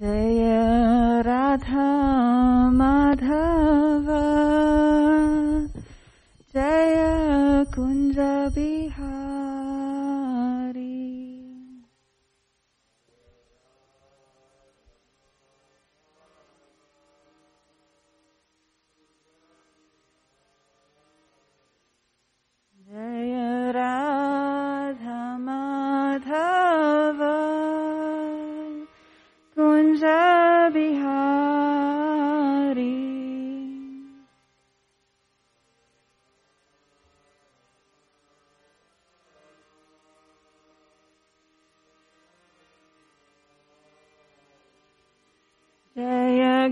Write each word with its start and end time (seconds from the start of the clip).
Jai 0.00 1.22
Radha 1.26 1.83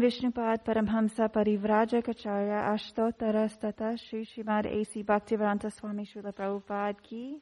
Sriram 0.00 0.32
Vishnupad 0.32 0.64
Paramhamsa 0.64 1.28
Parivrajakacharya 1.28 2.74
Ashtotarastata 2.74 3.98
Sri 3.98 4.24
Srimad 4.24 4.66
A.C. 4.66 5.02
Bhaktivedanta 5.02 5.72
Swami 5.72 6.06
Srila 6.06 6.32
Prabhupada 6.32 6.96
Ki 7.02 7.38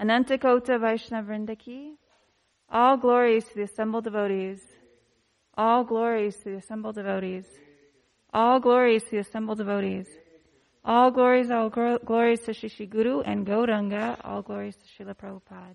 Anantakota 0.00 0.78
Vaishnavrinda 0.78 1.58
Ki 1.58 1.96
All 2.68 2.96
glories 2.96 3.44
to 3.44 3.54
the 3.56 3.62
assembled 3.62 4.04
devotees. 4.04 4.62
All 5.54 5.84
glories 5.84 6.36
to 6.36 6.44
the 6.44 6.56
assembled 6.56 6.94
devotees. 6.96 7.46
All 8.32 8.60
glories 8.60 9.04
to 9.04 9.10
the 9.10 9.18
assembled 9.18 9.58
devotees. 9.58 10.08
All 10.84 11.10
glories, 11.10 11.50
all 11.50 11.68
gro- 11.68 11.98
glories 11.98 12.40
to 12.42 12.52
Shishi 12.52 12.88
Guru 12.88 13.20
and 13.20 13.46
Gauranga. 13.46 14.16
All 14.24 14.42
glories 14.42 14.76
to 14.76 15.04
Srila 15.04 15.16
Prabhupada. 15.16 15.74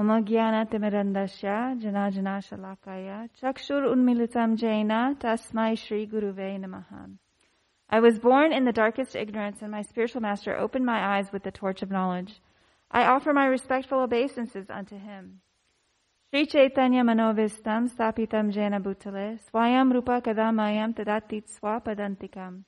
I 0.00 0.04
was 0.04 0.22
born 8.20 8.52
in 8.52 8.64
the 8.64 8.72
darkest 8.72 9.16
ignorance 9.16 9.60
and 9.60 9.72
my 9.72 9.82
spiritual 9.82 10.20
master 10.20 10.56
opened 10.56 10.86
my 10.86 11.16
eyes 11.16 11.32
with 11.32 11.42
the 11.42 11.50
torch 11.50 11.82
of 11.82 11.90
knowledge. 11.90 12.40
I 12.92 13.06
offer 13.06 13.32
my 13.32 13.46
respectful 13.46 13.98
obeisances 13.98 14.70
unto 14.70 14.96
him. 14.96 15.40
Sri 16.30 16.46
Chaitanya 16.46 17.02
Manovistam 17.02 17.90
Stapitam 17.90 18.52
Jena 18.52 18.80
Bhutale 18.80 19.40
Swayam 19.50 19.92
Rupa 19.92 20.20
Kadamayam 20.20 20.94
Tadatit 20.94 21.50
Swapadantikam. 21.50 22.62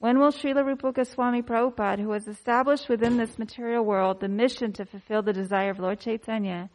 When 0.00 0.18
will 0.18 0.32
Srila 0.32 0.64
Rupa 0.64 0.92
Goswami 0.92 1.42
Prabhupada, 1.42 2.00
who 2.00 2.12
has 2.12 2.26
established 2.26 2.88
within 2.88 3.18
this 3.18 3.38
material 3.38 3.84
world 3.84 4.20
the 4.20 4.28
mission 4.28 4.72
to 4.72 4.86
fulfill 4.86 5.20
the 5.20 5.34
desire 5.34 5.68
of 5.68 5.78
Lord 5.78 6.00
Chaitanya, 6.00 6.70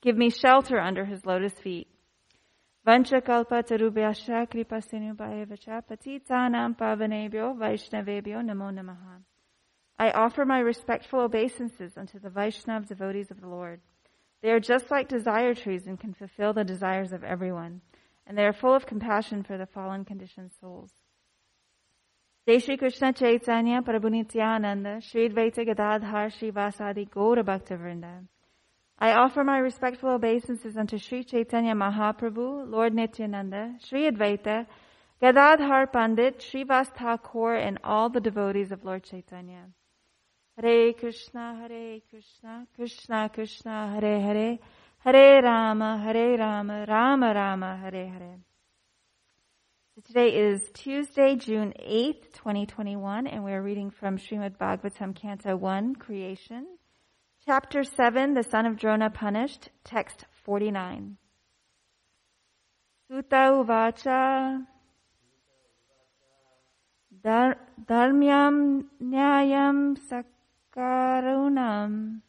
give 0.00 0.16
me 0.16 0.30
shelter 0.30 0.78
under 0.78 1.04
his 1.04 1.26
lotus 1.26 1.54
feet? 1.54 1.88
Vancha 2.86 3.20
kalpa 3.20 3.64
tarubhyasha 3.64 4.48
kripa 4.48 4.76
sinubayevacha 4.76 5.82
patitanam 5.90 6.78
pavanebhyo 6.78 7.58
vaishnavebhyo 7.58 8.44
namo 8.44 8.70
namaha. 8.70 9.22
I 9.98 10.12
offer 10.12 10.44
my 10.44 10.60
respectful 10.60 11.22
obeisances 11.22 11.98
unto 11.98 12.20
the 12.20 12.30
Vaishnav 12.30 12.86
devotees 12.86 13.32
of 13.32 13.40
the 13.40 13.48
Lord. 13.48 13.80
They 14.40 14.50
are 14.52 14.60
just 14.60 14.88
like 14.88 15.08
desire 15.08 15.52
trees 15.52 15.88
and 15.88 15.98
can 15.98 16.14
fulfill 16.14 16.52
the 16.52 16.62
desires 16.62 17.10
of 17.10 17.24
everyone, 17.24 17.80
and 18.24 18.38
they 18.38 18.44
are 18.44 18.52
full 18.52 18.76
of 18.76 18.86
compassion 18.86 19.42
for 19.42 19.58
the 19.58 19.66
fallen 19.66 20.04
conditioned 20.04 20.52
souls. 20.60 20.92
Shri 22.56 22.78
Krishna 22.78 23.12
Chaitanya 23.12 23.82
Prabhu 23.82 24.10
Nityananda 24.10 25.02
Shri 25.02 25.28
Advaita 25.28 25.66
Gadadhar 25.66 26.30
Shri 26.30 26.50
Vasadi 26.50 27.06
Gaura 27.06 27.44
Bhakta 27.44 27.76
I 28.98 29.12
offer 29.12 29.44
my 29.44 29.58
respectful 29.58 30.12
obeisances 30.12 30.78
unto 30.78 30.96
Sri 30.96 31.24
Chaitanya 31.24 31.74
Mahaprabhu, 31.74 32.70
Lord 32.70 32.94
Nityananda, 32.94 33.74
Sri 33.80 34.10
Advaita, 34.10 34.66
Gadadhar 35.20 35.88
Pandit, 35.88 36.38
Srivas 36.38 36.88
Thakur, 36.96 37.54
and 37.54 37.78
all 37.84 38.08
the 38.08 38.18
devotees 38.18 38.72
of 38.72 38.82
Lord 38.82 39.04
Chaitanya. 39.04 39.66
Hare 40.56 40.94
Krishna, 40.94 41.54
Hare 41.60 42.00
Krishna, 42.08 42.66
Krishna 42.74 43.30
Krishna, 43.32 43.92
Hare 43.92 44.20
Hare, 44.20 44.58
Hare 45.00 45.42
Rama, 45.42 45.98
Hare 46.02 46.38
Rama, 46.38 46.86
Rama 46.88 47.34
Rama, 47.34 47.76
Hare 47.76 48.08
Hare. 48.08 48.47
Today 50.08 50.34
is 50.34 50.62
Tuesday, 50.72 51.36
June 51.36 51.74
8th, 51.78 52.32
2021, 52.32 53.26
and 53.26 53.44
we're 53.44 53.60
reading 53.60 53.90
from 53.90 54.16
Srimad 54.16 54.56
Bhagavatam, 54.56 55.14
Canto 55.14 55.54
1, 55.54 55.96
Creation. 55.96 56.66
Chapter 57.44 57.84
7, 57.84 58.32
The 58.32 58.42
Son 58.42 58.64
of 58.64 58.78
Drona 58.78 59.10
Punished, 59.10 59.68
text 59.84 60.24
49. 60.46 61.18
Suta 63.10 63.52
Uvacha 63.52 64.64
Dharmyam 67.22 68.84
Nyayam 69.02 69.98
Sak 70.08 70.24
Karunam 70.74 72.22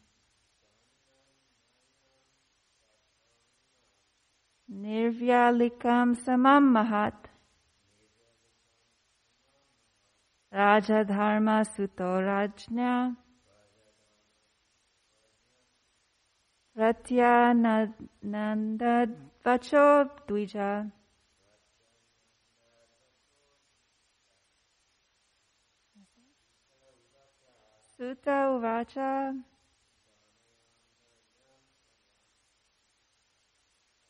Nirvyalikam 4.70 6.14
Samam 6.22 6.76
Mahat 6.76 7.29
Raja 10.52 11.04
Dharma 11.04 11.64
Suto 11.64 12.20
Rajna 12.20 13.16
Pratyananda 16.76 17.94
Vacho 19.44 20.10
Dvija 20.26 20.90
Suta 27.96 28.48
Uvacha 28.50 29.34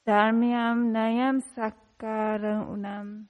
Dharmyam 0.06 0.90
Nayam 0.90 1.42
Sakarunam 1.42 3.28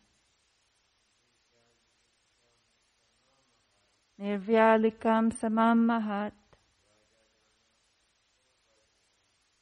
Nirvyalikam 4.20 5.32
Samam 5.32 5.86
Mahat 5.86 6.32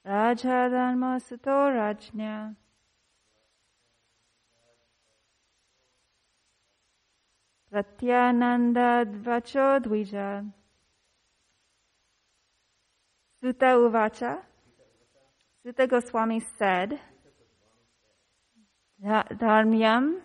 Raja 0.05 0.69
Dharma 0.71 1.21
Suto 1.21 1.71
Rajnya 1.71 2.57
Pratyananda 7.73 9.05
Dvacho 9.05 9.81
Dvija 9.81 10.51
Suta 13.41 13.67
Uvacha. 13.67 14.39
Suta 15.63 15.87
Goswami 15.87 16.43
said, 16.59 16.99
Dharmyam, 19.05 20.17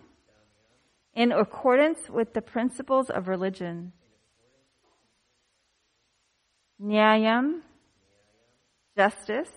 in 1.14 1.32
accordance 1.32 2.10
with 2.10 2.34
the 2.34 2.42
principles 2.42 3.12
of 3.12 3.28
religion. 3.28 3.92
Nyayam, 6.82 7.62
justice. 8.96 9.52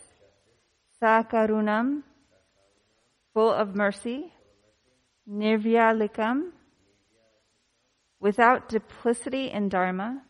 Sakarunam, 1.02 2.02
full 3.34 3.52
of 3.52 3.74
mercy. 3.74 4.32
Nirvyalikam, 5.28 6.52
without 8.20 8.68
duplicity 8.68 9.50
in 9.50 9.68
dharma. 9.68 10.22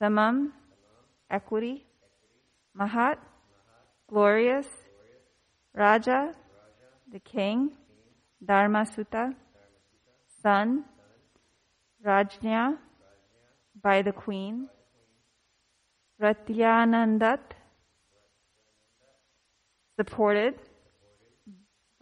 Samam, 0.00 0.52
equity, 1.30 1.84
Mahat, 2.78 3.16
glorious, 4.08 4.66
Raja, 5.74 6.32
the 7.10 7.18
king, 7.20 7.72
Dharma 8.44 8.84
Sutta, 8.84 9.34
son, 10.42 10.84
Rajnya, 12.04 12.76
by 13.86 14.02
the 14.02 14.10
queen, 14.10 14.68
Pratyanandat, 16.20 17.38
supported, 19.96 20.54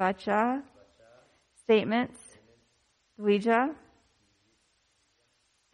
Vacha, 0.01 0.63
statements, 1.61 2.19
Dvija, 3.21 3.75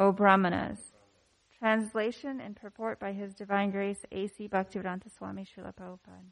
O 0.01 0.11
Brahmanas. 0.11 0.81
Translation 1.57 2.41
and 2.41 2.57
purport 2.57 2.99
by 2.99 3.13
His 3.13 3.33
Divine 3.33 3.71
Grace 3.71 4.05
A.C. 4.11 4.49
Bhaktivedanta 4.49 5.17
Swami 5.17 5.45
Srila 5.45 5.73
Prabhupada. 5.73 6.25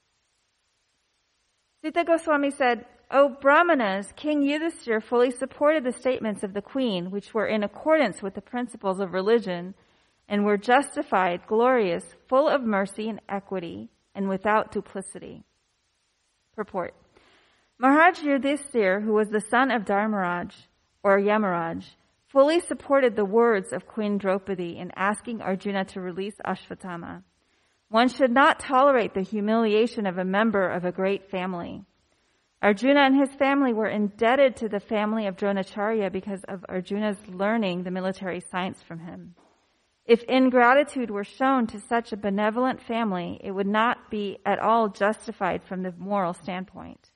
Suta 1.82 2.02
Goswami 2.04 2.50
said, 2.50 2.86
O 3.10 3.28
Brahmanas, 3.28 4.12
King 4.16 4.42
Yudhisthira 4.42 5.02
fully 5.02 5.30
supported 5.30 5.84
the 5.84 5.92
statements 5.92 6.42
of 6.42 6.52
the 6.52 6.60
queen, 6.60 7.10
which 7.10 7.32
were 7.32 7.46
in 7.46 7.62
accordance 7.62 8.20
with 8.20 8.34
the 8.34 8.40
principles 8.40 8.98
of 8.98 9.12
religion, 9.12 9.75
and 10.28 10.44
were 10.44 10.56
justified, 10.56 11.46
glorious, 11.46 12.04
full 12.28 12.48
of 12.48 12.62
mercy 12.62 13.08
and 13.08 13.20
equity, 13.28 13.88
and 14.14 14.28
without 14.28 14.72
duplicity. 14.72 15.44
Purport. 16.54 16.94
Maharaj 17.78 18.19
Yudhisthira, 18.20 19.02
who 19.02 19.12
was 19.12 19.28
the 19.28 19.40
son 19.40 19.70
of 19.70 19.84
Dharmaraj, 19.84 20.52
or 21.04 21.20
Yamaraj, 21.20 21.84
fully 22.26 22.58
supported 22.60 23.14
the 23.14 23.25
words 23.25 23.72
of 23.72 23.86
Queen 23.86 24.19
Draupadi 24.19 24.76
in 24.76 24.90
asking 24.96 25.40
Arjuna 25.40 25.84
to 25.86 26.00
release 26.00 26.34
Ashwatthama. 26.44 27.22
One 27.90 28.08
should 28.08 28.31
not 28.31 28.61
tolerate 28.61 29.14
the 29.14 29.23
humiliation 29.23 30.06
of 30.06 30.19
a 30.19 30.25
member 30.25 30.69
of 30.69 30.85
a 30.85 30.93
great 30.93 31.31
family. 31.31 31.85
Arjuna 32.61 33.00
and 33.00 33.17
his 33.17 33.35
family 33.37 33.73
were 33.73 33.88
indebted 33.88 34.56
to 34.56 34.69
the 34.69 34.81
family 34.81 35.26
of 35.26 35.37
Dronacharya 35.37 36.12
because 36.12 36.43
of 36.49 36.64
Arjuna's 36.69 37.17
learning 37.29 37.85
the 37.85 37.90
military 37.90 38.40
science 38.40 38.82
from 38.82 38.99
him. 38.99 39.35
If 40.05 40.23
ingratitude 40.25 41.11
were 41.11 41.25
shown 41.25 41.67
to 41.69 41.81
such 41.81 42.12
a 42.12 42.17
benevolent 42.17 42.82
family, 42.82 43.40
it 43.43 43.52
would 43.52 43.67
not 43.67 44.11
be 44.11 44.38
at 44.44 44.58
all 44.58 44.88
justified 44.88 45.62
from 45.64 45.82
the 45.82 45.94
moral 45.99 46.35
standpoint. 46.35 47.11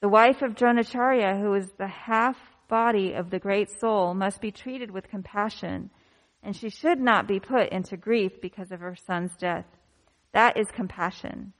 The 0.00 0.08
wife 0.08 0.42
of 0.42 0.54
Dronacharya, 0.54 1.40
who 1.40 1.50
was 1.50 1.70
the 1.78 1.88
half 1.88 2.36
body 2.68 3.12
of 3.12 3.30
the 3.30 3.38
great 3.38 3.70
soul 3.80 4.14
must 4.14 4.40
be 4.40 4.50
treated 4.50 4.90
with 4.90 5.08
compassion, 5.08 5.90
and 6.42 6.56
she 6.56 6.70
should 6.70 7.00
not 7.00 7.28
be 7.28 7.40
put 7.40 7.70
into 7.70 7.96
grief 7.96 8.40
because 8.40 8.72
of 8.72 8.80
her 8.80 8.96
son's 8.96 9.36
death. 9.36 9.66
That 10.36 10.58
is 10.58 10.70
compassion. 10.70 11.54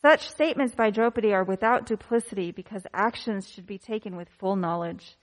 Such 0.00 0.28
statements 0.28 0.74
by 0.74 0.90
Draupadi 0.90 1.32
are 1.32 1.44
without 1.44 1.86
duplicity 1.86 2.50
because 2.50 2.84
actions 2.92 3.48
should 3.48 3.64
be 3.64 3.78
taken 3.78 4.16
with 4.16 4.28
full 4.40 4.56
knowledge. 4.56 5.16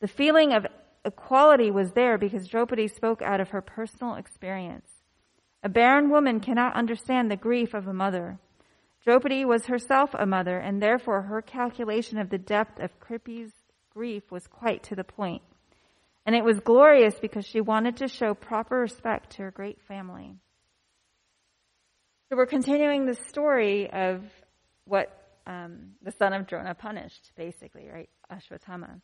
The 0.00 0.06
feeling 0.06 0.52
of 0.52 0.66
equality 1.02 1.70
was 1.70 1.92
there 1.92 2.18
because 2.18 2.46
Draupadi 2.46 2.88
spoke 2.88 3.22
out 3.22 3.40
of 3.40 3.48
her 3.48 3.62
personal 3.62 4.16
experience. 4.16 4.86
A 5.62 5.70
barren 5.70 6.10
woman 6.10 6.40
cannot 6.40 6.76
understand 6.76 7.30
the 7.30 7.36
grief 7.36 7.72
of 7.72 7.86
a 7.86 7.94
mother. 7.94 8.38
Draupadi 9.02 9.46
was 9.46 9.64
herself 9.64 10.10
a 10.12 10.26
mother, 10.26 10.58
and 10.58 10.82
therefore 10.82 11.22
her 11.22 11.40
calculation 11.40 12.18
of 12.18 12.28
the 12.28 12.36
depth 12.36 12.78
of 12.80 13.00
Kripi's 13.00 13.52
grief 13.94 14.30
was 14.30 14.46
quite 14.46 14.82
to 14.82 14.94
the 14.94 15.04
point. 15.04 15.40
And 16.26 16.36
it 16.36 16.44
was 16.44 16.60
glorious 16.60 17.14
because 17.18 17.46
she 17.46 17.62
wanted 17.62 17.96
to 17.96 18.08
show 18.08 18.34
proper 18.34 18.78
respect 18.78 19.30
to 19.36 19.44
her 19.44 19.50
great 19.50 19.80
family. 19.80 20.36
So 22.30 22.36
we're 22.36 22.46
continuing 22.46 23.06
the 23.06 23.16
story 23.16 23.90
of 23.90 24.22
what 24.84 25.10
um, 25.48 25.94
the 26.00 26.12
son 26.12 26.32
of 26.32 26.46
Drona 26.46 26.76
punished, 26.76 27.32
basically, 27.36 27.88
right? 27.92 28.08
Ashwatthama. 28.30 29.00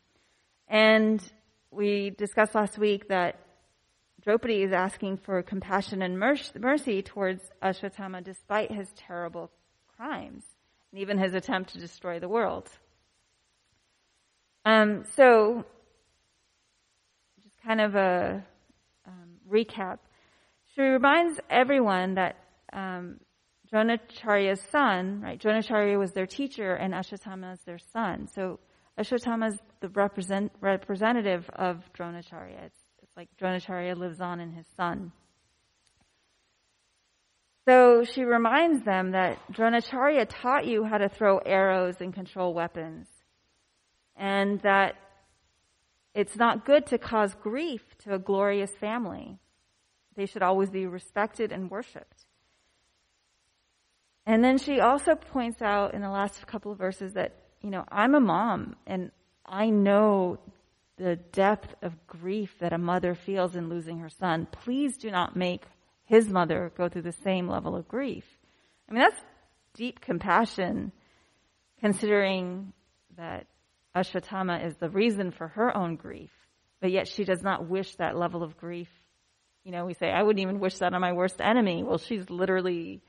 And 0.69 1.21
we 1.69 2.11
discussed 2.11 2.55
last 2.55 2.77
week 2.77 3.09
that 3.09 3.37
Draupadi 4.23 4.63
is 4.63 4.71
asking 4.71 5.17
for 5.17 5.43
compassion 5.43 6.01
and 6.01 6.17
mercy 6.17 7.01
towards 7.01 7.41
Ashwatthama 7.61 8.23
despite 8.23 8.71
his 8.71 8.87
terrible 8.95 9.51
crimes 9.97 10.45
and 10.93 11.01
even 11.01 11.17
his 11.17 11.33
attempt 11.33 11.73
to 11.73 11.79
destroy 11.79 12.21
the 12.21 12.29
world. 12.29 12.69
Um, 14.63 15.03
so, 15.17 15.65
just 17.43 17.61
kind 17.61 17.81
of 17.81 17.93
a 17.93 18.45
um, 19.05 19.31
recap. 19.51 19.97
She 20.73 20.81
reminds 20.81 21.41
everyone 21.49 22.13
that 22.13 22.37
um, 22.73 23.19
Dronacharya's 23.71 24.61
son, 24.71 25.21
right? 25.21 25.39
Dronacharya 25.39 25.97
was 25.97 26.11
their 26.11 26.25
teacher, 26.25 26.73
and 26.73 26.93
Ashwatthama 26.93 27.53
is 27.53 27.59
their 27.65 27.79
son. 27.79 28.27
So 28.33 28.59
Ashwatthama 28.99 29.49
is 29.49 29.59
the 29.81 29.89
represent, 29.89 30.51
representative 30.61 31.49
of 31.53 31.81
Dronacharya. 31.97 32.65
It's, 32.65 32.79
it's 33.03 33.17
like 33.17 33.29
Dronacharya 33.41 33.95
lives 33.97 34.21
on 34.21 34.39
in 34.39 34.51
his 34.51 34.65
son. 34.75 35.11
So 37.67 38.05
she 38.05 38.23
reminds 38.23 38.85
them 38.85 39.11
that 39.11 39.39
Dronacharya 39.51 40.27
taught 40.29 40.65
you 40.65 40.85
how 40.85 40.97
to 40.97 41.09
throw 41.09 41.39
arrows 41.39 41.95
and 41.99 42.13
control 42.13 42.53
weapons 42.53 43.07
and 44.15 44.61
that 44.61 44.95
it's 46.15 46.35
not 46.35 46.65
good 46.65 46.87
to 46.87 46.97
cause 46.97 47.35
grief 47.35 47.81
to 48.05 48.13
a 48.13 48.19
glorious 48.19 48.71
family. 48.79 49.37
they 50.15 50.25
should 50.25 50.41
always 50.41 50.71
be 50.71 50.87
respected 50.87 51.51
and 51.51 51.69
worshiped. 51.69 52.26
And 54.27 54.43
then 54.43 54.57
she 54.57 54.81
also 54.81 55.15
points 55.15 55.61
out 55.61 55.93
in 55.93 56.01
the 56.01 56.09
last 56.09 56.45
couple 56.45 56.73
of 56.73 56.77
verses 56.77 57.13
that, 57.13 57.33
you 57.61 57.69
know, 57.69 57.85
I'm 57.89 58.13
a 58.13 58.19
mom 58.19 58.75
and 58.85 59.09
I 59.45 59.69
know 59.69 60.37
the 60.97 61.15
depth 61.15 61.73
of 61.81 61.93
grief 62.07 62.53
that 62.59 62.73
a 62.73 62.77
mother 62.77 63.15
feels 63.15 63.55
in 63.55 63.69
losing 63.69 63.99
her 63.99 64.09
son. 64.09 64.45
Please 64.51 64.97
do 64.97 65.09
not 65.09 65.37
make 65.37 65.63
his 66.03 66.27
mother 66.27 66.73
go 66.77 66.89
through 66.89 67.03
the 67.03 67.15
same 67.23 67.47
level 67.47 67.73
of 67.73 67.87
grief. 67.87 68.25
I 68.89 68.93
mean, 68.93 69.01
that's 69.01 69.21
deep 69.73 70.01
compassion 70.01 70.91
considering 71.79 72.73
that 73.15 73.47
Ashwatthama 73.95 74.65
is 74.65 74.75
the 74.75 74.89
reason 74.89 75.31
for 75.31 75.47
her 75.47 75.75
own 75.75 75.95
grief, 75.95 76.31
but 76.81 76.91
yet 76.91 77.07
she 77.07 77.23
does 77.23 77.43
not 77.43 77.69
wish 77.69 77.95
that 77.95 78.17
level 78.17 78.43
of 78.43 78.57
grief. 78.57 78.89
You 79.63 79.71
know, 79.71 79.85
we 79.85 79.93
say, 79.93 80.09
I 80.09 80.21
wouldn't 80.23 80.41
even 80.41 80.59
wish 80.59 80.79
that 80.79 80.93
on 80.93 81.01
my 81.01 81.13
worst 81.13 81.39
enemy. 81.39 81.83
Well, 81.83 81.97
she's 81.97 82.29
literally, 82.29 83.01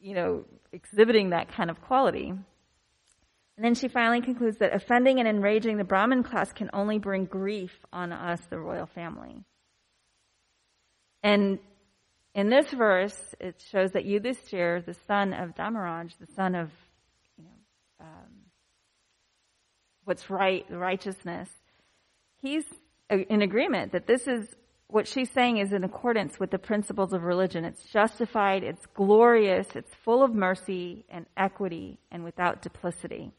you 0.00 0.14
know, 0.14 0.44
exhibiting 0.72 1.30
that 1.30 1.52
kind 1.52 1.70
of 1.70 1.80
quality. 1.82 2.28
And 2.30 3.64
then 3.64 3.74
she 3.74 3.88
finally 3.88 4.20
concludes 4.20 4.58
that 4.58 4.74
offending 4.74 5.18
and 5.18 5.26
enraging 5.26 5.78
the 5.78 5.84
Brahmin 5.84 6.22
class 6.22 6.52
can 6.52 6.70
only 6.72 6.98
bring 6.98 7.24
grief 7.24 7.72
on 7.92 8.12
us, 8.12 8.40
the 8.48 8.58
royal 8.58 8.86
family. 8.86 9.42
And 11.22 11.58
in 12.34 12.50
this 12.50 12.70
verse, 12.70 13.34
it 13.40 13.60
shows 13.72 13.92
that 13.92 14.04
Yudhishthir, 14.06 14.84
the 14.84 14.94
son 15.08 15.32
of 15.32 15.56
Dharmaraj, 15.56 16.16
the 16.18 16.32
son 16.36 16.54
of 16.54 16.70
you 17.36 17.44
know, 17.44 18.06
um, 18.06 18.32
what's 20.04 20.30
right, 20.30 20.64
righteousness, 20.70 21.50
he's 22.40 22.64
in 23.10 23.42
agreement 23.42 23.92
that 23.92 24.06
this 24.06 24.28
is 24.28 24.46
what 24.88 25.06
she's 25.06 25.30
saying 25.30 25.58
is 25.58 25.72
in 25.72 25.84
accordance 25.84 26.40
with 26.40 26.50
the 26.50 26.58
principles 26.58 27.12
of 27.12 27.22
religion. 27.22 27.64
It's 27.64 27.84
justified, 27.84 28.64
it's 28.64 28.86
glorious, 28.94 29.68
it's 29.74 29.94
full 30.02 30.22
of 30.22 30.34
mercy 30.34 31.04
and 31.10 31.26
equity 31.36 31.98
and 32.10 32.24
without 32.24 32.62
duplicity. 32.62 33.32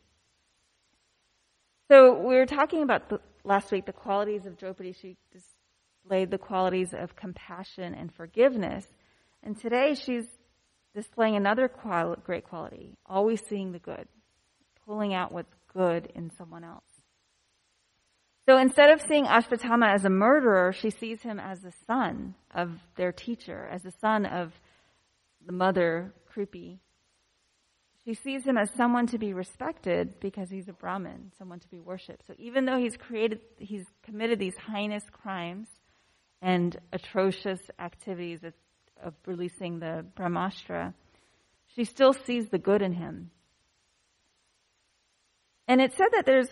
So 1.89 2.13
we 2.13 2.35
were 2.35 2.45
talking 2.45 2.83
about 2.83 3.09
the, 3.09 3.19
last 3.43 3.71
week 3.71 3.87
the 3.87 3.93
qualities 3.93 4.45
of 4.45 4.57
Draupadi. 4.57 4.93
She 4.93 5.17
displayed 5.33 6.29
the 6.29 6.37
qualities 6.37 6.93
of 6.93 7.15
compassion 7.15 7.95
and 7.95 8.13
forgiveness. 8.13 8.85
And 9.41 9.59
today 9.59 9.95
she's 9.95 10.27
displaying 10.93 11.35
another 11.35 11.67
quali- 11.67 12.17
great 12.23 12.43
quality, 12.43 12.95
always 13.07 13.41
seeing 13.47 13.71
the 13.71 13.79
good, 13.79 14.07
pulling 14.85 15.15
out 15.15 15.31
what's 15.31 15.55
good 15.73 16.11
in 16.13 16.29
someone 16.37 16.63
else. 16.63 16.88
So 18.49 18.57
instead 18.57 18.89
of 18.89 18.99
seeing 19.07 19.25
Ashwatthama 19.25 19.93
as 19.93 20.05
a 20.05 20.09
murderer, 20.09 20.73
she 20.73 20.89
sees 20.89 21.21
him 21.21 21.39
as 21.39 21.61
the 21.61 21.71
son 21.85 22.33
of 22.49 22.71
their 22.95 23.11
teacher, 23.11 23.69
as 23.71 23.83
the 23.83 23.93
son 24.01 24.25
of 24.25 24.51
the 25.45 25.51
mother, 25.51 26.15
Kripi, 26.33 26.79
she 28.03 28.15
sees 28.15 28.43
him 28.43 28.57
as 28.57 28.71
someone 28.75 29.05
to 29.05 29.19
be 29.19 29.33
respected 29.33 30.19
because 30.19 30.49
he's 30.49 30.67
a 30.67 30.73
Brahmin, 30.73 31.31
someone 31.37 31.59
to 31.59 31.67
be 31.67 31.77
worshipped. 31.77 32.25
So 32.25 32.33
even 32.39 32.65
though 32.65 32.79
he's 32.79 32.97
created, 32.97 33.41
he's 33.59 33.85
committed 34.01 34.39
these 34.39 34.57
heinous 34.57 35.03
crimes 35.11 35.67
and 36.41 36.75
atrocious 36.91 37.59
activities 37.77 38.43
of, 38.43 38.53
of 38.99 39.13
releasing 39.27 39.77
the 39.77 40.03
Brahmastra, 40.17 40.95
she 41.75 41.83
still 41.83 42.13
sees 42.13 42.49
the 42.49 42.57
good 42.57 42.81
in 42.81 42.93
him. 42.93 43.29
And 45.67 45.79
it 45.79 45.93
said 45.95 46.07
that 46.13 46.25
there's 46.25 46.49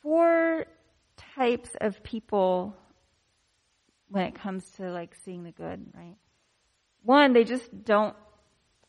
four 0.00 0.66
types 1.34 1.70
of 1.80 2.02
people 2.02 2.74
when 4.08 4.24
it 4.24 4.34
comes 4.34 4.64
to 4.76 4.90
like 4.90 5.14
seeing 5.24 5.44
the 5.44 5.52
good, 5.52 5.84
right? 5.94 6.16
One, 7.02 7.32
they 7.32 7.44
just 7.44 7.84
don't 7.84 8.16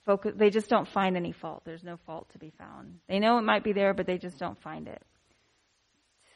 focus, 0.05 0.34
they 0.36 0.50
just 0.50 0.70
don't 0.70 0.88
find 0.88 1.17
any 1.17 1.32
fault. 1.32 1.63
There's 1.65 1.84
no 1.84 1.98
fault 2.05 2.29
to 2.32 2.38
be 2.38 2.51
found. 2.58 3.00
They 3.08 3.20
know 3.20 3.38
it 3.38 3.44
might 3.44 3.63
be 3.63 3.74
there, 3.74 3.94
but 3.94 4.05
they 4.05 4.17
just 4.17 4.38
don't 4.38 4.62
find 4.62 4.88
it. 4.88 5.01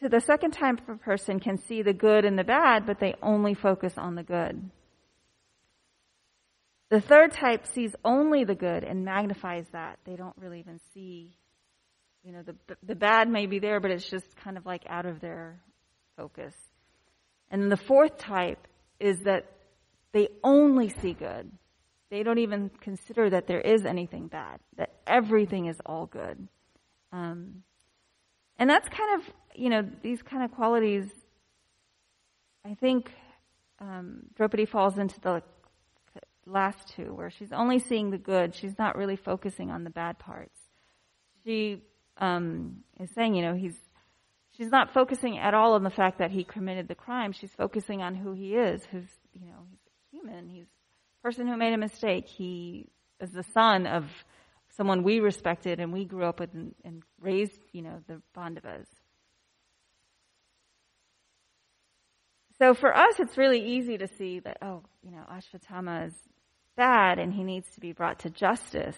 So 0.02 0.08
the 0.08 0.22
second 0.22 0.52
type 0.52 0.88
of 0.88 1.02
person 1.02 1.40
can 1.40 1.58
see 1.58 1.82
the 1.82 1.94
good 1.94 2.26
and 2.26 2.38
the 2.38 2.44
bad, 2.44 2.86
but 2.86 3.00
they 3.00 3.16
only 3.22 3.54
focus 3.54 3.94
on 3.98 4.16
the 4.16 4.24
good. 4.24 4.70
The 6.90 7.02
third 7.02 7.34
type 7.34 7.68
sees 7.68 7.96
only 8.04 8.46
the 8.46 8.56
good 8.56 8.84
and 8.84 9.06
magnifies 9.06 9.66
that. 9.74 10.00
They 10.06 10.16
don't 10.16 10.36
really 10.38 10.60
even 10.60 10.80
see, 10.94 11.38
you 12.24 12.32
know, 12.32 12.42
the, 12.42 12.56
the 12.82 12.96
bad 12.96 13.30
may 13.30 13.46
be 13.46 13.60
there, 13.60 13.80
but 13.80 13.92
it's 13.92 14.10
just 14.10 14.26
kind 14.38 14.58
of 14.58 14.66
like 14.66 14.84
out 14.90 15.06
of 15.06 15.20
their 15.20 15.60
focus. 16.20 16.54
And 17.50 17.62
then 17.62 17.70
the 17.70 17.78
fourth 17.78 18.18
type 18.18 18.68
is 19.00 19.22
that 19.22 19.46
they 20.12 20.28
only 20.44 20.90
see 20.90 21.14
good. 21.14 21.52
They 22.10 22.24
don't 22.24 22.40
even 22.40 22.70
consider 22.82 23.30
that 23.30 23.48
there 23.48 23.62
is 23.62 23.86
anything 23.86 24.28
bad, 24.28 24.60
that 24.78 24.92
everything 25.08 25.68
is 25.68 25.78
all 25.86 26.08
good. 26.08 26.48
Um, 27.12 27.64
and 28.58 28.70
that's 28.70 28.90
kind 28.90 29.22
of, 29.22 29.34
you 29.56 29.70
know, 29.70 29.88
these 30.02 30.22
kind 30.22 30.44
of 30.44 30.52
qualities, 30.52 31.06
I 32.66 32.74
think 32.74 33.12
um, 33.80 34.24
Draupadi 34.36 34.66
falls 34.66 34.98
into 34.98 35.20
the 35.22 35.42
last 36.46 36.90
two, 36.96 37.14
where 37.14 37.30
she's 37.30 37.54
only 37.54 37.80
seeing 37.80 38.10
the 38.10 38.18
good. 38.18 38.56
She's 38.56 38.78
not 38.78 38.98
really 38.98 39.16
focusing 39.16 39.70
on 39.72 39.84
the 39.84 39.90
bad 39.90 40.20
parts. 40.20 40.60
She 41.46 41.84
um, 42.18 42.84
is 43.00 43.10
saying, 43.12 43.36
you 43.36 43.44
know, 43.44 43.54
he's 43.54 43.78
she's 44.60 44.72
not 44.72 44.94
focusing 44.94 45.40
at 45.40 45.54
all 45.54 45.74
on 45.74 45.84
the 45.84 45.90
fact 45.90 46.20
that 46.20 46.32
he 46.32 46.44
committed 46.44 46.88
the 46.88 46.96
crime. 46.96 47.32
She's 47.32 47.54
focusing 47.54 48.02
on 48.02 48.16
who 48.16 48.34
he 48.34 48.56
is, 48.56 48.86
who's 48.92 49.08
you 49.34 49.48
know, 49.48 49.66
he's 49.70 49.80
human. 50.12 50.50
He's 50.50 50.66
a 50.66 51.24
person 51.24 51.48
who 51.48 51.56
made 51.56 51.74
a 51.74 51.78
mistake. 51.78 52.28
He 52.28 52.90
is 53.22 53.32
the 53.32 53.46
son 53.54 53.88
of 53.88 54.06
someone 54.76 55.04
we 55.04 55.20
respected 55.20 55.80
and 55.80 55.94
we 55.94 56.06
grew 56.06 56.26
up 56.26 56.40
with 56.40 56.54
and, 56.54 56.76
and 56.84 57.04
raised, 57.22 57.60
you 57.72 57.82
know, 57.82 58.02
the 58.08 58.22
Pandavas. 58.34 58.88
So 62.58 62.74
for 62.74 62.96
us, 62.96 63.16
it's 63.20 63.38
really 63.38 63.78
easy 63.78 63.98
to 63.98 64.08
see 64.08 64.40
that, 64.40 64.58
oh, 64.62 64.84
you 65.02 65.12
know, 65.12 65.24
Ashwatthama 65.32 66.08
is 66.08 66.14
bad 66.76 67.18
and 67.18 67.34
he 67.34 67.44
needs 67.44 67.70
to 67.76 67.80
be 67.80 67.94
brought 67.94 68.20
to 68.20 68.30
justice. 68.30 68.98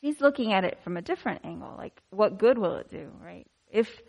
She's 0.00 0.20
looking 0.20 0.52
at 0.52 0.64
it 0.64 0.78
from 0.84 0.96
a 0.96 1.02
different 1.02 1.44
angle. 1.44 1.74
Like, 1.76 2.00
what 2.10 2.38
good 2.38 2.58
will 2.58 2.76
it 2.76 2.90
do, 2.90 3.10
right? 3.20 3.48
If 3.74 4.00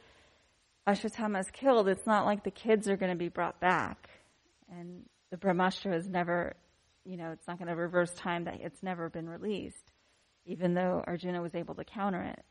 Ashwatthama 0.87 1.39
is 1.39 1.49
killed, 1.49 1.89
it's 1.89 2.05
not 2.05 2.25
like 2.25 2.43
the 2.43 2.51
kids 2.51 2.87
are 2.87 2.95
going 2.95 3.11
to 3.11 3.17
be 3.17 3.29
brought 3.29 3.59
back. 3.59 4.09
And 4.71 5.01
the 5.31 5.37
Brahmastra 5.37 5.97
is 5.97 6.07
never, 6.07 6.55
you 7.03 7.17
know, 7.17 7.31
it's 7.31 7.47
not 7.47 7.57
going 7.57 7.69
to 7.69 7.75
reverse 7.75 8.11
time 8.11 8.45
that 8.45 8.61
it's 8.61 8.83
never 8.83 9.09
been 9.09 9.27
released, 9.27 9.91
even 10.45 10.75
though 10.75 11.03
Arjuna 11.05 11.41
was 11.41 11.55
able 11.55 11.73
to 11.75 11.83
counter 11.83 12.21
it. 12.21 12.45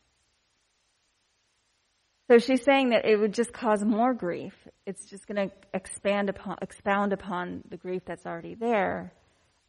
So 2.29 2.39
she's 2.39 2.65
saying 2.65 2.91
that 2.91 3.05
it 3.05 3.17
would 3.17 3.33
just 3.33 3.53
cause 3.53 3.85
more 3.85 4.13
grief. 4.13 4.55
It's 4.85 5.05
just 5.05 5.29
going 5.29 5.49
to 5.49 5.55
expand 5.73 6.31
upon, 6.31 6.57
expound 6.63 7.13
upon 7.13 7.63
the 7.69 7.77
grief 7.77 8.03
that's 8.07 8.27
already 8.27 8.57
there 8.57 9.13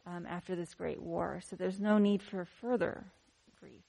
um, 0.04 0.26
after 0.28 0.56
this 0.56 0.74
great 0.74 1.00
war. 1.00 1.40
So 1.48 1.54
there's 1.54 1.78
no 1.78 1.98
need 1.98 2.22
for 2.22 2.46
further 2.60 3.04
grief. 3.60 3.84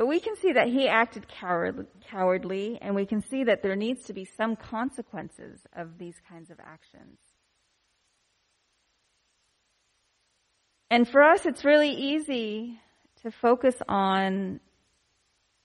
But 0.00 0.06
we 0.06 0.18
can 0.18 0.34
see 0.34 0.54
that 0.54 0.68
he 0.68 0.88
acted 0.88 1.28
coward, 1.28 1.86
cowardly, 2.10 2.78
and 2.80 2.94
we 2.94 3.04
can 3.04 3.20
see 3.20 3.44
that 3.44 3.62
there 3.62 3.76
needs 3.76 4.04
to 4.04 4.14
be 4.14 4.24
some 4.24 4.56
consequences 4.56 5.60
of 5.76 5.98
these 5.98 6.14
kinds 6.26 6.50
of 6.50 6.58
actions. 6.58 7.18
And 10.88 11.06
for 11.06 11.22
us, 11.22 11.44
it's 11.44 11.66
really 11.66 11.90
easy 11.90 12.80
to 13.20 13.30
focus 13.30 13.74
on 13.90 14.60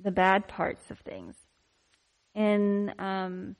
the 0.01 0.11
bad 0.11 0.49
parts 0.49 0.91
of 0.91 0.99
things. 0.99 1.37
In 2.33 2.93
um, 2.99 3.55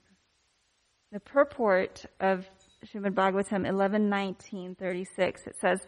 the 1.13 1.21
purport 1.21 2.05
of 2.19 2.45
Srimad 2.85 3.13
Bhagavatam 3.13 3.65
11.19.36, 3.65 5.47
it 5.47 5.55
says, 5.61 5.79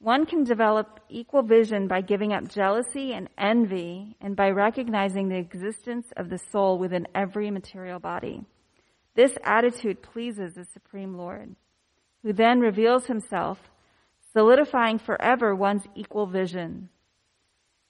one 0.00 0.26
can 0.26 0.44
develop 0.44 1.00
equal 1.08 1.42
vision 1.42 1.88
by 1.88 2.00
giving 2.00 2.32
up 2.32 2.46
jealousy 2.48 3.12
and 3.12 3.28
envy 3.36 4.16
and 4.20 4.36
by 4.36 4.50
recognizing 4.50 5.28
the 5.28 5.38
existence 5.38 6.06
of 6.16 6.30
the 6.30 6.38
soul 6.38 6.78
within 6.78 7.08
every 7.16 7.50
material 7.50 7.98
body. 7.98 8.44
This 9.16 9.36
attitude 9.42 10.00
pleases 10.00 10.54
the 10.54 10.64
Supreme 10.64 11.14
Lord, 11.14 11.56
who 12.22 12.32
then 12.32 12.60
reveals 12.60 13.06
himself, 13.06 13.58
solidifying 14.32 15.00
forever 15.00 15.52
one's 15.56 15.82
equal 15.96 16.26
vision. 16.26 16.90